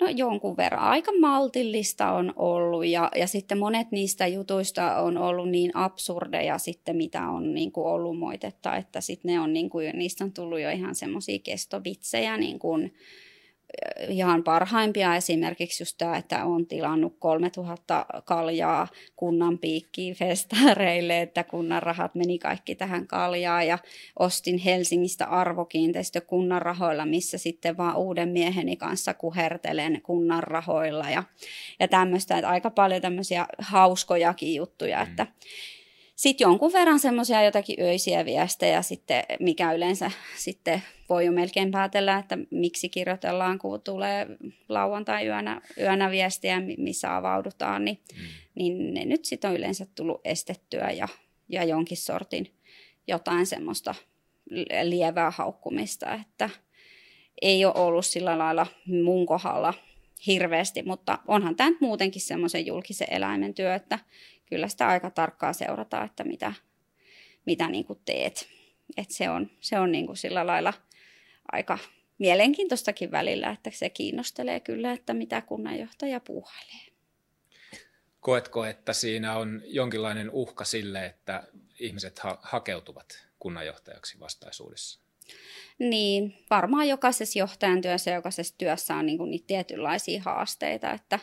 [0.00, 0.82] No jonkun verran.
[0.82, 6.96] Aika maltillista on ollut ja, ja sitten monet niistä jutuista on ollut niin absurdeja sitten,
[6.96, 10.60] mitä on niin kuin ollut moitetta, että sitten ne on niin kuin, niistä on tullut
[10.60, 12.94] jo ihan semmoisia kestovitsejä, niin kuin,
[14.08, 15.16] ihan parhaimpia.
[15.16, 22.38] Esimerkiksi just tämä, että on tilannut 3000 kaljaa kunnan piikkiin festareille, että kunnan rahat meni
[22.38, 23.66] kaikki tähän kaljaan.
[23.66, 23.78] Ja
[24.18, 31.10] ostin Helsingistä arvokiinteistö kunnan rahoilla, missä sitten vaan uuden mieheni kanssa kuhertelen kunnan rahoilla.
[31.10, 31.22] Ja,
[31.80, 35.10] ja tämmöistä, että aika paljon tämmöisiä hauskojakin juttuja, mm.
[35.10, 35.26] että
[36.16, 42.18] sitten jonkun verran semmoisia jotakin öisiä viestejä, sitten, mikä yleensä sitten voi jo melkein päätellä,
[42.18, 44.26] että miksi kirjoitellaan, kun tulee
[44.68, 48.26] lauantai-yönä yönä viestiä, missä avaudutaan, niin, mm.
[48.54, 51.08] niin ne nyt sitten on yleensä tullut estettyä ja,
[51.48, 52.50] ja jonkin sortin
[53.06, 53.94] jotain semmoista
[54.82, 56.50] lievää haukkumista, että
[57.42, 59.74] ei ole ollut sillä lailla mun kohdalla
[60.26, 63.98] hirveästi, mutta onhan tämä muutenkin semmoisen julkisen eläimen työ, että
[64.46, 66.52] kyllä sitä aika tarkkaa seurata, että mitä,
[67.46, 68.48] mitä niin kuin teet.
[68.96, 70.72] Et se on, se on niin kuin sillä lailla
[71.52, 71.78] aika
[72.18, 76.86] mielenkiintoistakin välillä, että se kiinnostelee kyllä, että mitä kunnanjohtaja puuhailee.
[78.20, 81.44] Koetko, että siinä on jonkinlainen uhka sille, että
[81.80, 85.00] ihmiset ha- hakeutuvat kunnanjohtajaksi vastaisuudessa?
[85.78, 91.18] Niin, varmaan jokaisessa johtajan työssä ja jokaisessa työssä on niin kuin niitä tietynlaisia haasteita, että,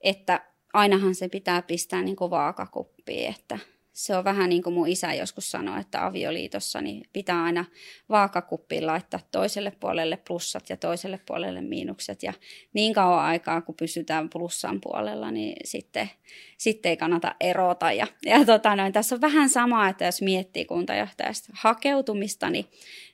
[0.00, 3.58] että ainahan se pitää pistää niin kuin vaakakuppiin, että
[3.98, 7.64] se on vähän niin kuin mun isä joskus sanoi, että avioliitossa niin pitää aina
[8.08, 12.22] vaakakuppiin laittaa toiselle puolelle plussat ja toiselle puolelle miinukset.
[12.22, 12.32] Ja
[12.72, 16.10] niin kauan aikaa, kun pysytään plussan puolella, niin sitten,
[16.58, 17.92] sitten ei kannata erota.
[17.92, 22.66] Ja, ja tota noin, tässä on vähän sama, että jos miettii kuntajohtajasta hakeutumista, niin,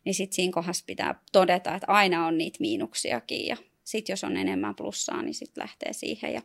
[0.05, 3.47] niin sitten siinä kohdassa pitää todeta, että aina on niitä miinuksiakin.
[3.47, 6.33] Ja sitten jos on enemmän plussaa, niin sitten lähtee siihen.
[6.33, 6.42] Ja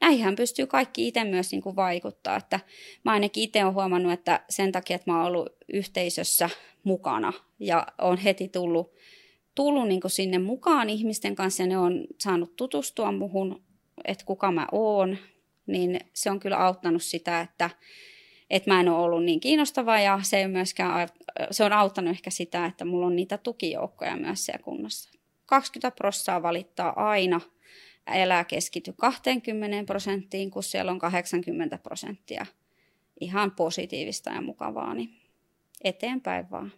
[0.00, 2.36] näihin pystyy kaikki itse myös niin kuin vaikuttaa.
[2.36, 2.60] Että
[3.04, 6.50] mä ainakin itse olen huomannut, että sen takia, että mä oon ollut yhteisössä
[6.84, 8.94] mukana ja on heti tullut,
[9.54, 13.62] tullut niin kuin sinne mukaan ihmisten kanssa ja ne on saanut tutustua muhun,
[14.04, 15.18] että kuka mä oon,
[15.66, 17.70] niin se on kyllä auttanut sitä, että,
[18.50, 21.08] että mä en ole ollut niin kiinnostava ja se, myöskään,
[21.50, 25.10] se on auttanut ehkä sitä, että mulla on niitä tukijoukkoja myös siellä kunnassa.
[25.46, 27.40] 20 prosenttia valittaa aina,
[28.06, 32.46] elää keskity 20 prosenttiin, kun siellä on 80 prosenttia
[33.20, 35.20] ihan positiivista ja mukavaa, niin
[35.84, 36.72] eteenpäin vaan.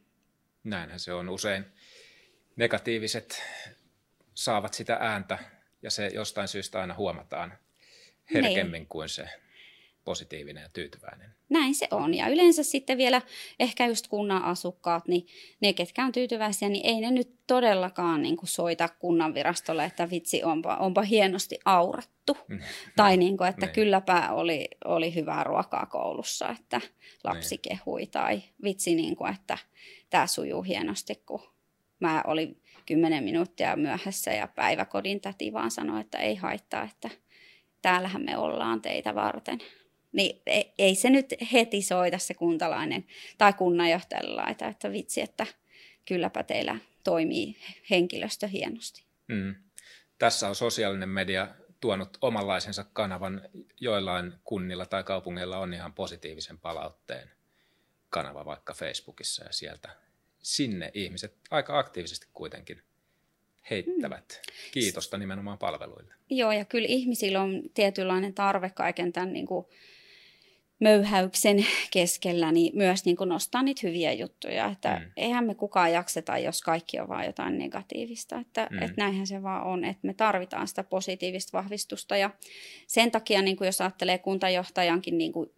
[0.64, 1.64] Näinhän se on usein.
[2.56, 3.42] Negatiiviset
[4.34, 5.38] saavat sitä ääntä
[5.82, 7.58] ja se jostain syystä aina huomataan
[8.34, 8.86] herkemmin niin.
[8.86, 9.28] kuin se
[10.08, 11.34] positiivinen ja tyytyväinen.
[11.48, 12.14] Näin se on.
[12.14, 13.22] Ja yleensä sitten vielä
[13.60, 15.26] ehkä just kunnan asukkaat, niin
[15.60, 20.44] ne, ketkä on tyytyväisiä, niin ei ne nyt todellakaan niin kuin soita kunnanvirastolle, että vitsi,
[20.44, 22.36] onpa, onpa hienosti aurattu.
[22.48, 22.60] Mm.
[22.96, 23.74] tai niin kuin, että niin.
[23.74, 26.80] kylläpä oli, oli hyvää ruokaa koulussa, että
[27.24, 27.62] lapsi niin.
[27.62, 28.06] kehui.
[28.06, 29.58] Tai vitsi, niin kuin, että
[30.10, 31.42] tämä sujuu hienosti, kun
[32.00, 37.10] mä olin kymmenen minuuttia myöhässä ja päiväkodin täti vaan sanoi, että ei haittaa, että
[37.82, 39.58] täällähän me ollaan teitä varten.
[40.12, 40.42] Niin
[40.78, 43.06] ei se nyt heti soita se kuntalainen
[43.38, 45.46] tai kunnanjohtajalle laita, että vitsi, että
[46.04, 47.56] kylläpä teillä toimii
[47.90, 49.02] henkilöstö hienosti.
[49.28, 49.54] Mm.
[50.18, 51.48] Tässä on sosiaalinen media
[51.80, 53.48] tuonut omanlaisensa kanavan.
[53.80, 57.30] Joillain kunnilla tai kaupungeilla on ihan positiivisen palautteen
[58.10, 59.88] kanava vaikka Facebookissa ja sieltä
[60.38, 62.82] sinne ihmiset aika aktiivisesti kuitenkin
[63.70, 64.52] heittävät mm.
[64.72, 66.14] kiitosta nimenomaan palveluille.
[66.30, 69.66] Joo, ja kyllä ihmisillä on tietynlainen tarve kaiken tämän niin kuin
[70.80, 74.66] möyhäyksen keskellä niin myös niin kuin nostaa niitä hyviä juttuja.
[74.66, 75.10] Että mm.
[75.16, 78.38] eihän me kukaan jakseta, jos kaikki on vain jotain negatiivista.
[78.38, 78.82] Että, mm.
[78.82, 82.16] että näinhän se vaan on, että me tarvitaan sitä positiivista vahvistusta.
[82.16, 82.30] Ja
[82.86, 85.50] sen takia, niin kuin jos ajattelee kuntajohtajankin niin kuin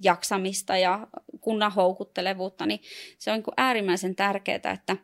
[0.00, 1.06] jaksamista ja
[1.40, 2.80] kunnan houkuttelevuutta, niin
[3.18, 4.96] se on niin kuin äärimmäisen tärkeää, että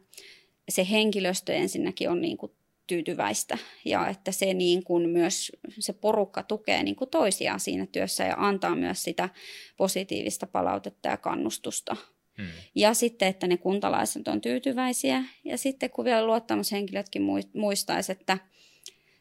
[0.68, 2.52] se henkilöstö ensinnäkin on niin kuin
[2.90, 8.24] tyytyväistä ja että se niin kuin myös se porukka tukee niin kuin toisiaan siinä työssä
[8.24, 9.28] ja antaa myös sitä
[9.76, 11.96] positiivista palautetta ja kannustusta.
[12.38, 12.46] Hmm.
[12.74, 17.22] Ja sitten, että ne kuntalaiset on tyytyväisiä ja sitten kun vielä luottamushenkilötkin
[17.54, 18.38] muistaisi, että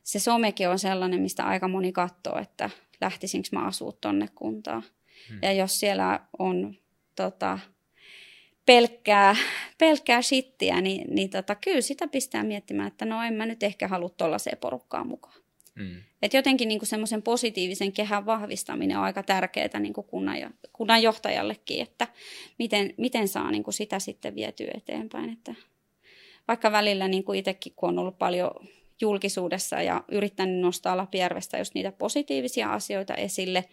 [0.03, 2.69] se somekin on sellainen, mistä aika moni katsoo, että
[3.01, 4.83] lähtisinkö mä asua tonne kuntaan.
[5.29, 5.39] Hmm.
[5.41, 6.75] Ja jos siellä on
[7.15, 7.59] tota,
[8.65, 9.35] pelkkää,
[9.77, 13.87] pelkkää shittiä, niin, niin tota, kyllä sitä pistää miettimään, että no en mä nyt ehkä
[13.87, 15.35] halua tuollaiseen porukkaan mukaan.
[15.75, 16.03] Mm.
[16.21, 20.37] Et jotenkin niin semmoisen positiivisen kehän vahvistaminen on aika tärkeää niin kunnan,
[20.73, 22.07] kunnan johtajallekin, että
[22.59, 25.29] miten, miten saa niin sitä sitten vietyä eteenpäin.
[25.29, 25.55] Että
[26.47, 28.51] vaikka välillä niin itsekin, kun on ollut paljon
[29.01, 33.65] julkisuudessa ja yrittänyt nostaa Lapijärvestä just niitä positiivisia asioita esille,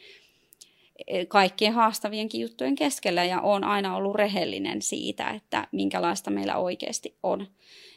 [1.28, 7.46] kaikkien haastavienkin juttujen keskellä ja on aina ollut rehellinen siitä, että minkälaista meillä oikeasti on.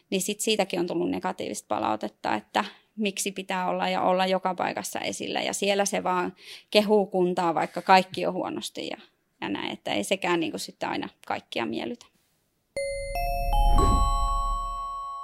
[0.10, 5.00] Niin sit siitäkin on tullut negatiivista palautetta, että miksi pitää olla ja olla joka paikassa
[5.00, 6.36] esillä ja siellä se vaan
[6.72, 8.98] kehuu kuntaa, vaikka kaikki on huonosti ja,
[9.42, 12.06] ja näin, että ei sekään niin kuin sitten aina kaikkia miellytä.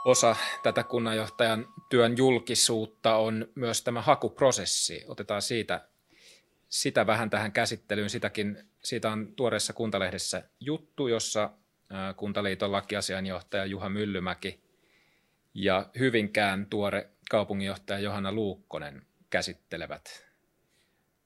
[0.05, 5.03] Osa tätä kunnanjohtajan työn julkisuutta on myös tämä hakuprosessi.
[5.07, 5.87] Otetaan siitä
[6.75, 8.09] sitä vähän tähän käsittelyyn.
[8.09, 11.49] Sitäkin, siitä on tuoreessa kuntalehdessä juttu, jossa
[12.15, 14.63] Kuntaliiton lakiasianjohtaja Juha Myllymäki
[15.53, 20.25] ja Hyvinkään tuore kaupunginjohtaja Johanna Luukkonen käsittelevät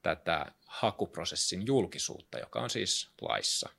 [0.02, 3.70] tätä hakuprosessin julkisuutta, joka on siis laissa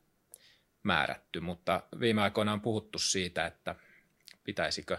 [0.83, 3.75] määrätty, mutta viime aikoina on puhuttu siitä, että
[4.45, 4.99] pitäisikö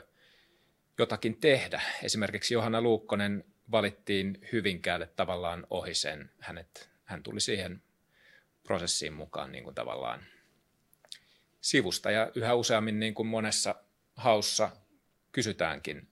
[0.97, 1.81] jotakin tehdä.
[2.03, 6.31] Esimerkiksi Johanna Luukkonen valittiin Hyvinkäälle tavallaan ohi sen.
[6.39, 7.81] Hänet, hän tuli siihen
[8.63, 10.23] prosessiin mukaan niin kuin tavallaan
[11.61, 12.11] sivusta.
[12.11, 13.75] Ja yhä useammin niin kuin monessa
[14.15, 14.69] haussa
[15.31, 16.07] kysytäänkin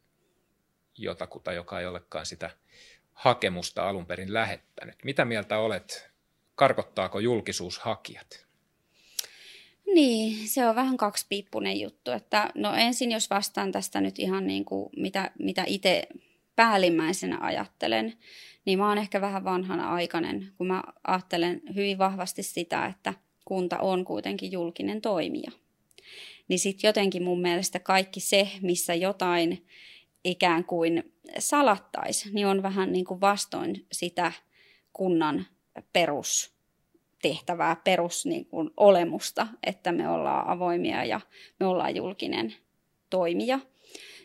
[0.97, 2.49] jotakuta, joka ei olekaan sitä
[3.13, 4.95] hakemusta alun perin lähettänyt.
[5.03, 6.09] Mitä mieltä olet?
[6.55, 8.45] Karkottaako julkisuus hakijat?
[9.93, 12.11] Niin, se on vähän kaksipiippunen juttu.
[12.11, 16.07] Että, no ensin jos vastaan tästä nyt ihan niin kuin mitä, mitä itse
[16.59, 18.13] päällimmäisenä ajattelen,
[18.65, 23.13] niin mä oon ehkä vähän vanhana aikainen, kun mä ajattelen hyvin vahvasti sitä, että
[23.45, 25.51] kunta on kuitenkin julkinen toimija.
[26.47, 29.65] Niin sitten jotenkin mun mielestä kaikki se, missä jotain
[30.23, 34.31] ikään kuin salattaisi, niin on vähän niin kuin vastoin sitä
[34.93, 35.45] kunnan
[35.93, 41.21] perustehtävää, perus niin kuin olemusta, että me ollaan avoimia ja
[41.59, 42.55] me ollaan julkinen
[43.09, 43.59] toimija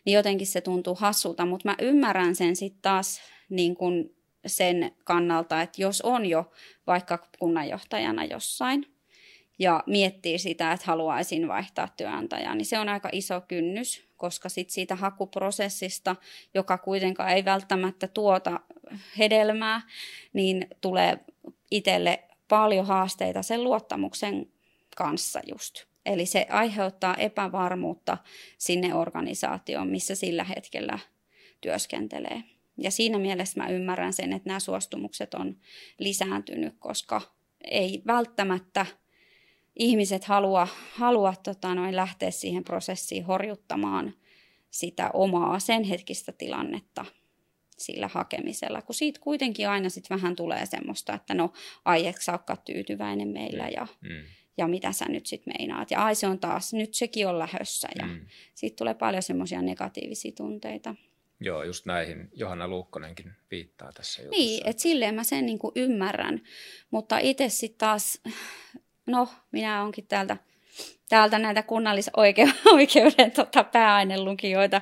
[0.05, 5.63] niin jotenkin se tuntuu hassulta, mutta mä ymmärrän sen sitten taas niin kuin sen kannalta,
[5.63, 6.53] että jos on jo
[6.87, 8.87] vaikka kunnanjohtajana jossain
[9.59, 14.71] ja miettii sitä, että haluaisin vaihtaa työnantajaa, niin se on aika iso kynnys, koska sit
[14.71, 16.17] siitä hakuprosessista,
[16.55, 18.61] joka kuitenkaan ei välttämättä tuota
[19.19, 19.83] hedelmää,
[20.33, 21.19] niin tulee
[21.71, 24.47] itselle paljon haasteita sen luottamuksen
[24.97, 25.93] kanssa just.
[26.07, 28.19] Eli se aiheuttaa epävarmuutta
[28.59, 30.99] sinne organisaatioon, missä sillä hetkellä
[31.61, 32.43] työskentelee.
[32.79, 35.57] Ja siinä mielessä mä ymmärrän sen, että nämä suostumukset on
[35.99, 37.21] lisääntynyt, koska
[37.71, 38.87] ei välttämättä
[39.77, 44.15] ihmiset halua, halua tota noin, lähteä siihen prosessiin horjuttamaan
[44.71, 47.05] sitä omaa sen hetkistä tilannetta
[47.79, 51.53] sillä hakemisella, kun siitä kuitenkin aina sitten vähän tulee semmoista, että no
[51.85, 52.17] ai et
[52.65, 54.25] tyytyväinen meillä ja, mm.
[54.57, 55.91] Ja mitä sä nyt sitten meinaat.
[55.91, 58.27] Ja ai se on taas, nyt sekin on lähössä ja mm.
[58.55, 60.95] siitä tulee paljon semmoisia negatiivisia tunteita.
[61.41, 64.41] Joo, just näihin Johanna Luukkonenkin viittaa tässä jutussa.
[64.41, 66.41] Niin, että silleen mä sen niinku ymmärrän,
[66.91, 68.23] mutta itse sitten taas,
[69.07, 70.37] no minä onkin täältä–
[71.09, 74.81] täältä näitä kunnallisoikeuden tota, pääainelukijoita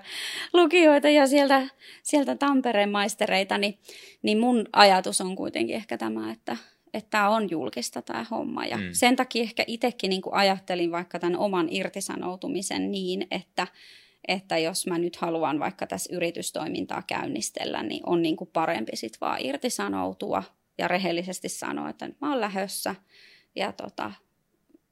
[0.53, 1.68] lukijoita ja sieltä,
[2.03, 3.79] sieltä Tampereen maistereita, niin,
[4.23, 6.57] niin mun ajatus on kuitenkin ehkä tämä, että
[6.95, 8.66] että tämä on julkista tämä homma.
[8.66, 8.88] Ja mm.
[8.93, 13.66] sen takia ehkä itsekin niin ajattelin vaikka tämän oman irtisanoutumisen niin, että,
[14.28, 19.20] että jos mä nyt haluan vaikka tässä yritystoimintaa käynnistellä, niin on niin kuin parempi sitten
[19.20, 20.43] vaan irtisanoutua
[20.78, 22.95] ja rehellisesti sanoa, että mä oon lähössä
[23.57, 24.12] ja tota,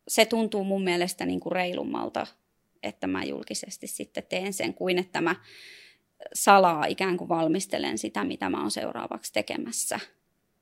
[0.09, 2.27] se tuntuu mun mielestä niin kuin reilummalta,
[2.83, 5.37] että mä julkisesti sitten teen sen, kuin että mä
[6.35, 10.01] salaa ikään kuin valmistelen sitä, mitä mä oon seuraavaksi tekemässä.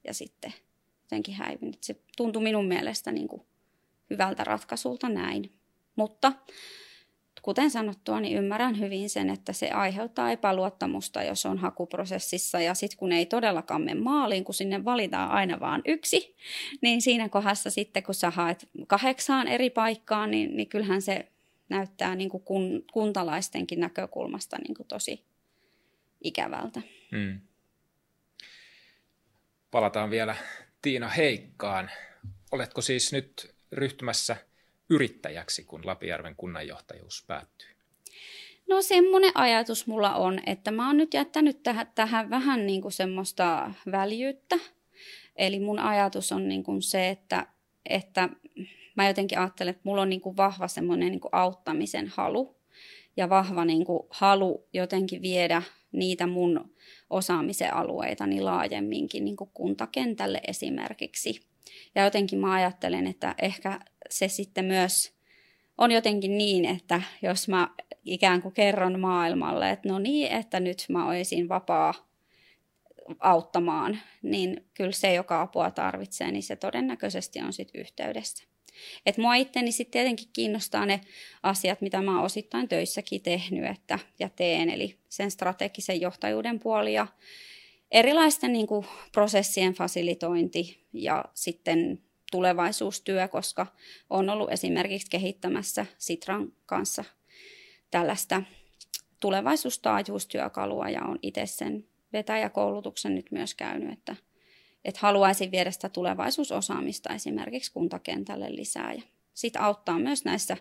[0.04, 0.54] Ja sitten
[1.08, 1.74] jotenkin häivyn.
[1.80, 3.42] Se tuntuu minun mielestä niin kuin
[4.10, 5.52] hyvältä ratkaisulta näin.
[5.96, 6.32] Mutta
[7.42, 12.60] kuten sanottua, niin ymmärrän hyvin sen, että se aiheuttaa epäluottamusta, jos on hakuprosessissa.
[12.60, 16.36] Ja sitten kun ei todellakaan mene maaliin, kun sinne valitaan aina vain yksi,
[16.82, 21.28] niin siinä kohdassa sitten, kun sä haet kahdeksaan eri paikkaan, niin, niin kyllähän se
[21.68, 25.24] näyttää niin kuin kun, kuntalaistenkin näkökulmasta niin kuin tosi
[26.24, 26.82] ikävältä.
[27.12, 27.40] Hmm.
[29.70, 30.36] Palataan vielä
[30.82, 31.90] Tiina Heikkaan.
[32.52, 34.36] Oletko siis nyt ryhtymässä–
[34.90, 37.68] yrittäjäksi, kun Lapijärven kunnanjohtajuus päättyy?
[38.68, 42.92] No semmoinen ajatus mulla on, että mä oon nyt jättänyt tähän, tähän vähän niin kuin
[42.92, 44.58] semmoista väljyyttä.
[45.36, 47.46] Eli mun ajatus on niin kuin se, että,
[47.86, 48.28] että
[48.96, 52.56] mä jotenkin ajattelen, että mulla on niin kuin vahva semmoinen niin kuin auttamisen halu
[53.16, 55.62] ja vahva niin kuin halu jotenkin viedä
[55.92, 56.74] niitä mun
[57.10, 61.40] osaamisen alueita niin laajemminkin niin kuin kuntakentälle esimerkiksi.
[61.94, 63.80] Ja jotenkin mä ajattelen, että ehkä
[64.10, 65.18] se sitten myös
[65.78, 67.68] on jotenkin niin, että jos mä
[68.04, 71.94] ikään kuin kerron maailmalle, että no niin, että nyt mä olisin vapaa
[73.18, 78.44] auttamaan, niin kyllä se, joka apua tarvitsee, niin se todennäköisesti on sitten yhteydessä.
[79.06, 81.00] Et mua itteni sitten tietenkin kiinnostaa ne
[81.42, 86.94] asiat, mitä mä oon osittain töissäkin tehnyt että, ja teen, eli sen strategisen johtajuuden puoli
[86.94, 87.06] ja
[87.90, 93.66] erilaisten niin kuin, prosessien fasilitointi ja sitten tulevaisuustyö, koska
[94.10, 97.04] on ollut esimerkiksi kehittämässä Sitran kanssa
[97.90, 98.42] tällaista
[99.20, 104.16] tulevaisuustaajuustyökalua ja on itse sen vetäjäkoulutuksen nyt myös käynyt, että,
[104.84, 109.02] että haluaisin viedä sitä tulevaisuusosaamista esimerkiksi kuntakentälle lisää ja
[109.34, 110.56] sitten auttaa myös näissä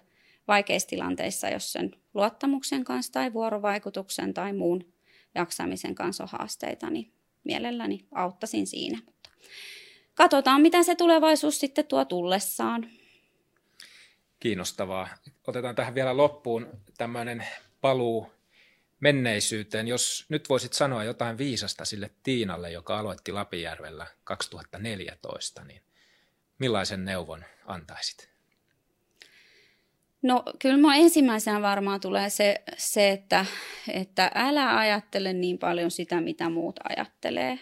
[0.47, 4.93] vaikeissa tilanteissa, jos sen luottamuksen kanssa tai vuorovaikutuksen tai muun
[5.36, 7.11] jaksamisen kanssa on haasteita, niin
[7.43, 8.99] mielelläni auttaisin siinä.
[9.05, 9.30] Mutta
[10.13, 12.89] katsotaan, mitä se tulevaisuus sitten tuo tullessaan.
[14.39, 15.07] Kiinnostavaa.
[15.47, 17.45] Otetaan tähän vielä loppuun tämmöinen
[17.82, 18.36] paluu
[18.99, 19.87] menneisyyteen.
[19.87, 25.81] Jos nyt voisit sanoa jotain viisasta sille Tiinalle, joka aloitti Lapijärvellä 2014, niin
[26.59, 28.29] millaisen neuvon antaisit?
[30.21, 33.45] No kyllä minua ensimmäisenä varmaan tulee se, se että,
[33.93, 37.59] että älä ajattele niin paljon sitä, mitä muut ajattelee.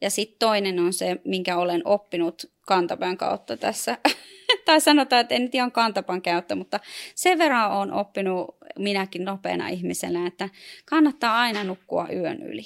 [0.00, 3.98] Ja sitten toinen on se, minkä olen oppinut kantapään kautta tässä.
[4.66, 6.80] tai sanotaan, että en nyt ihan kantapään käyttä, mutta
[7.14, 10.48] sen verran olen oppinut minäkin nopeana ihmisenä, että
[10.84, 12.62] kannattaa aina nukkua yön yli.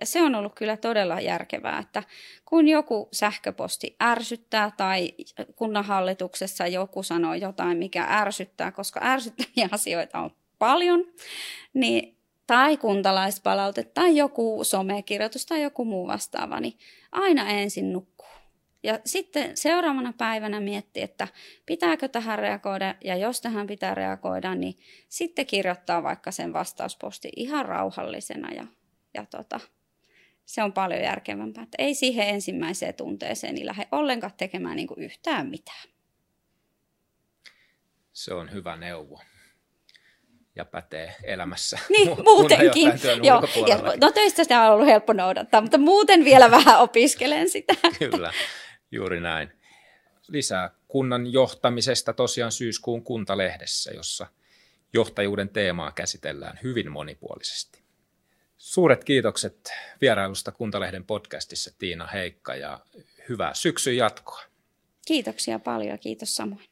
[0.00, 2.02] Ja se on ollut kyllä todella järkevää, että
[2.44, 5.12] kun joku sähköposti ärsyttää tai
[5.56, 11.04] kunnanhallituksessa joku sanoo jotain, mikä ärsyttää, koska ärsyttäviä asioita on paljon,
[11.74, 12.15] niin
[12.46, 16.78] tai kuntalaispalaute tai joku somekirjoitus tai joku muu vastaava, niin
[17.12, 18.26] aina ensin nukkuu.
[18.82, 21.28] Ja sitten seuraavana päivänä miettii, että
[21.66, 24.74] pitääkö tähän reagoida ja jos tähän pitää reagoida, niin
[25.08, 28.66] sitten kirjoittaa vaikka sen vastausposti ihan rauhallisena ja,
[29.14, 29.60] ja tota,
[30.44, 31.62] se on paljon järkevämpää.
[31.62, 35.88] Että ei siihen ensimmäiseen tunteeseen niin lähde ollenkaan tekemään niin kuin yhtään mitään.
[38.12, 39.20] Se on hyvä neuvo
[40.56, 41.78] ja pätee elämässä.
[41.88, 42.92] Niin, mu- muutenkin.
[43.22, 47.74] Joo, ja, no töistä sitä on ollut helppo noudattaa, mutta muuten vielä vähän opiskelen sitä.
[47.98, 48.32] Kyllä.
[48.90, 49.52] Juuri näin.
[50.28, 54.26] Lisää kunnan johtamisesta tosiaan syyskuun kuntalehdessä, jossa
[54.92, 57.86] johtajuuden teemaa käsitellään hyvin monipuolisesti.
[58.56, 62.80] Suuret kiitokset vierailusta Kuntalehden podcastissa Tiina Heikka ja
[63.28, 64.42] hyvää syksyn jatkoa.
[65.06, 66.64] Kiitoksia paljon, kiitos samoin.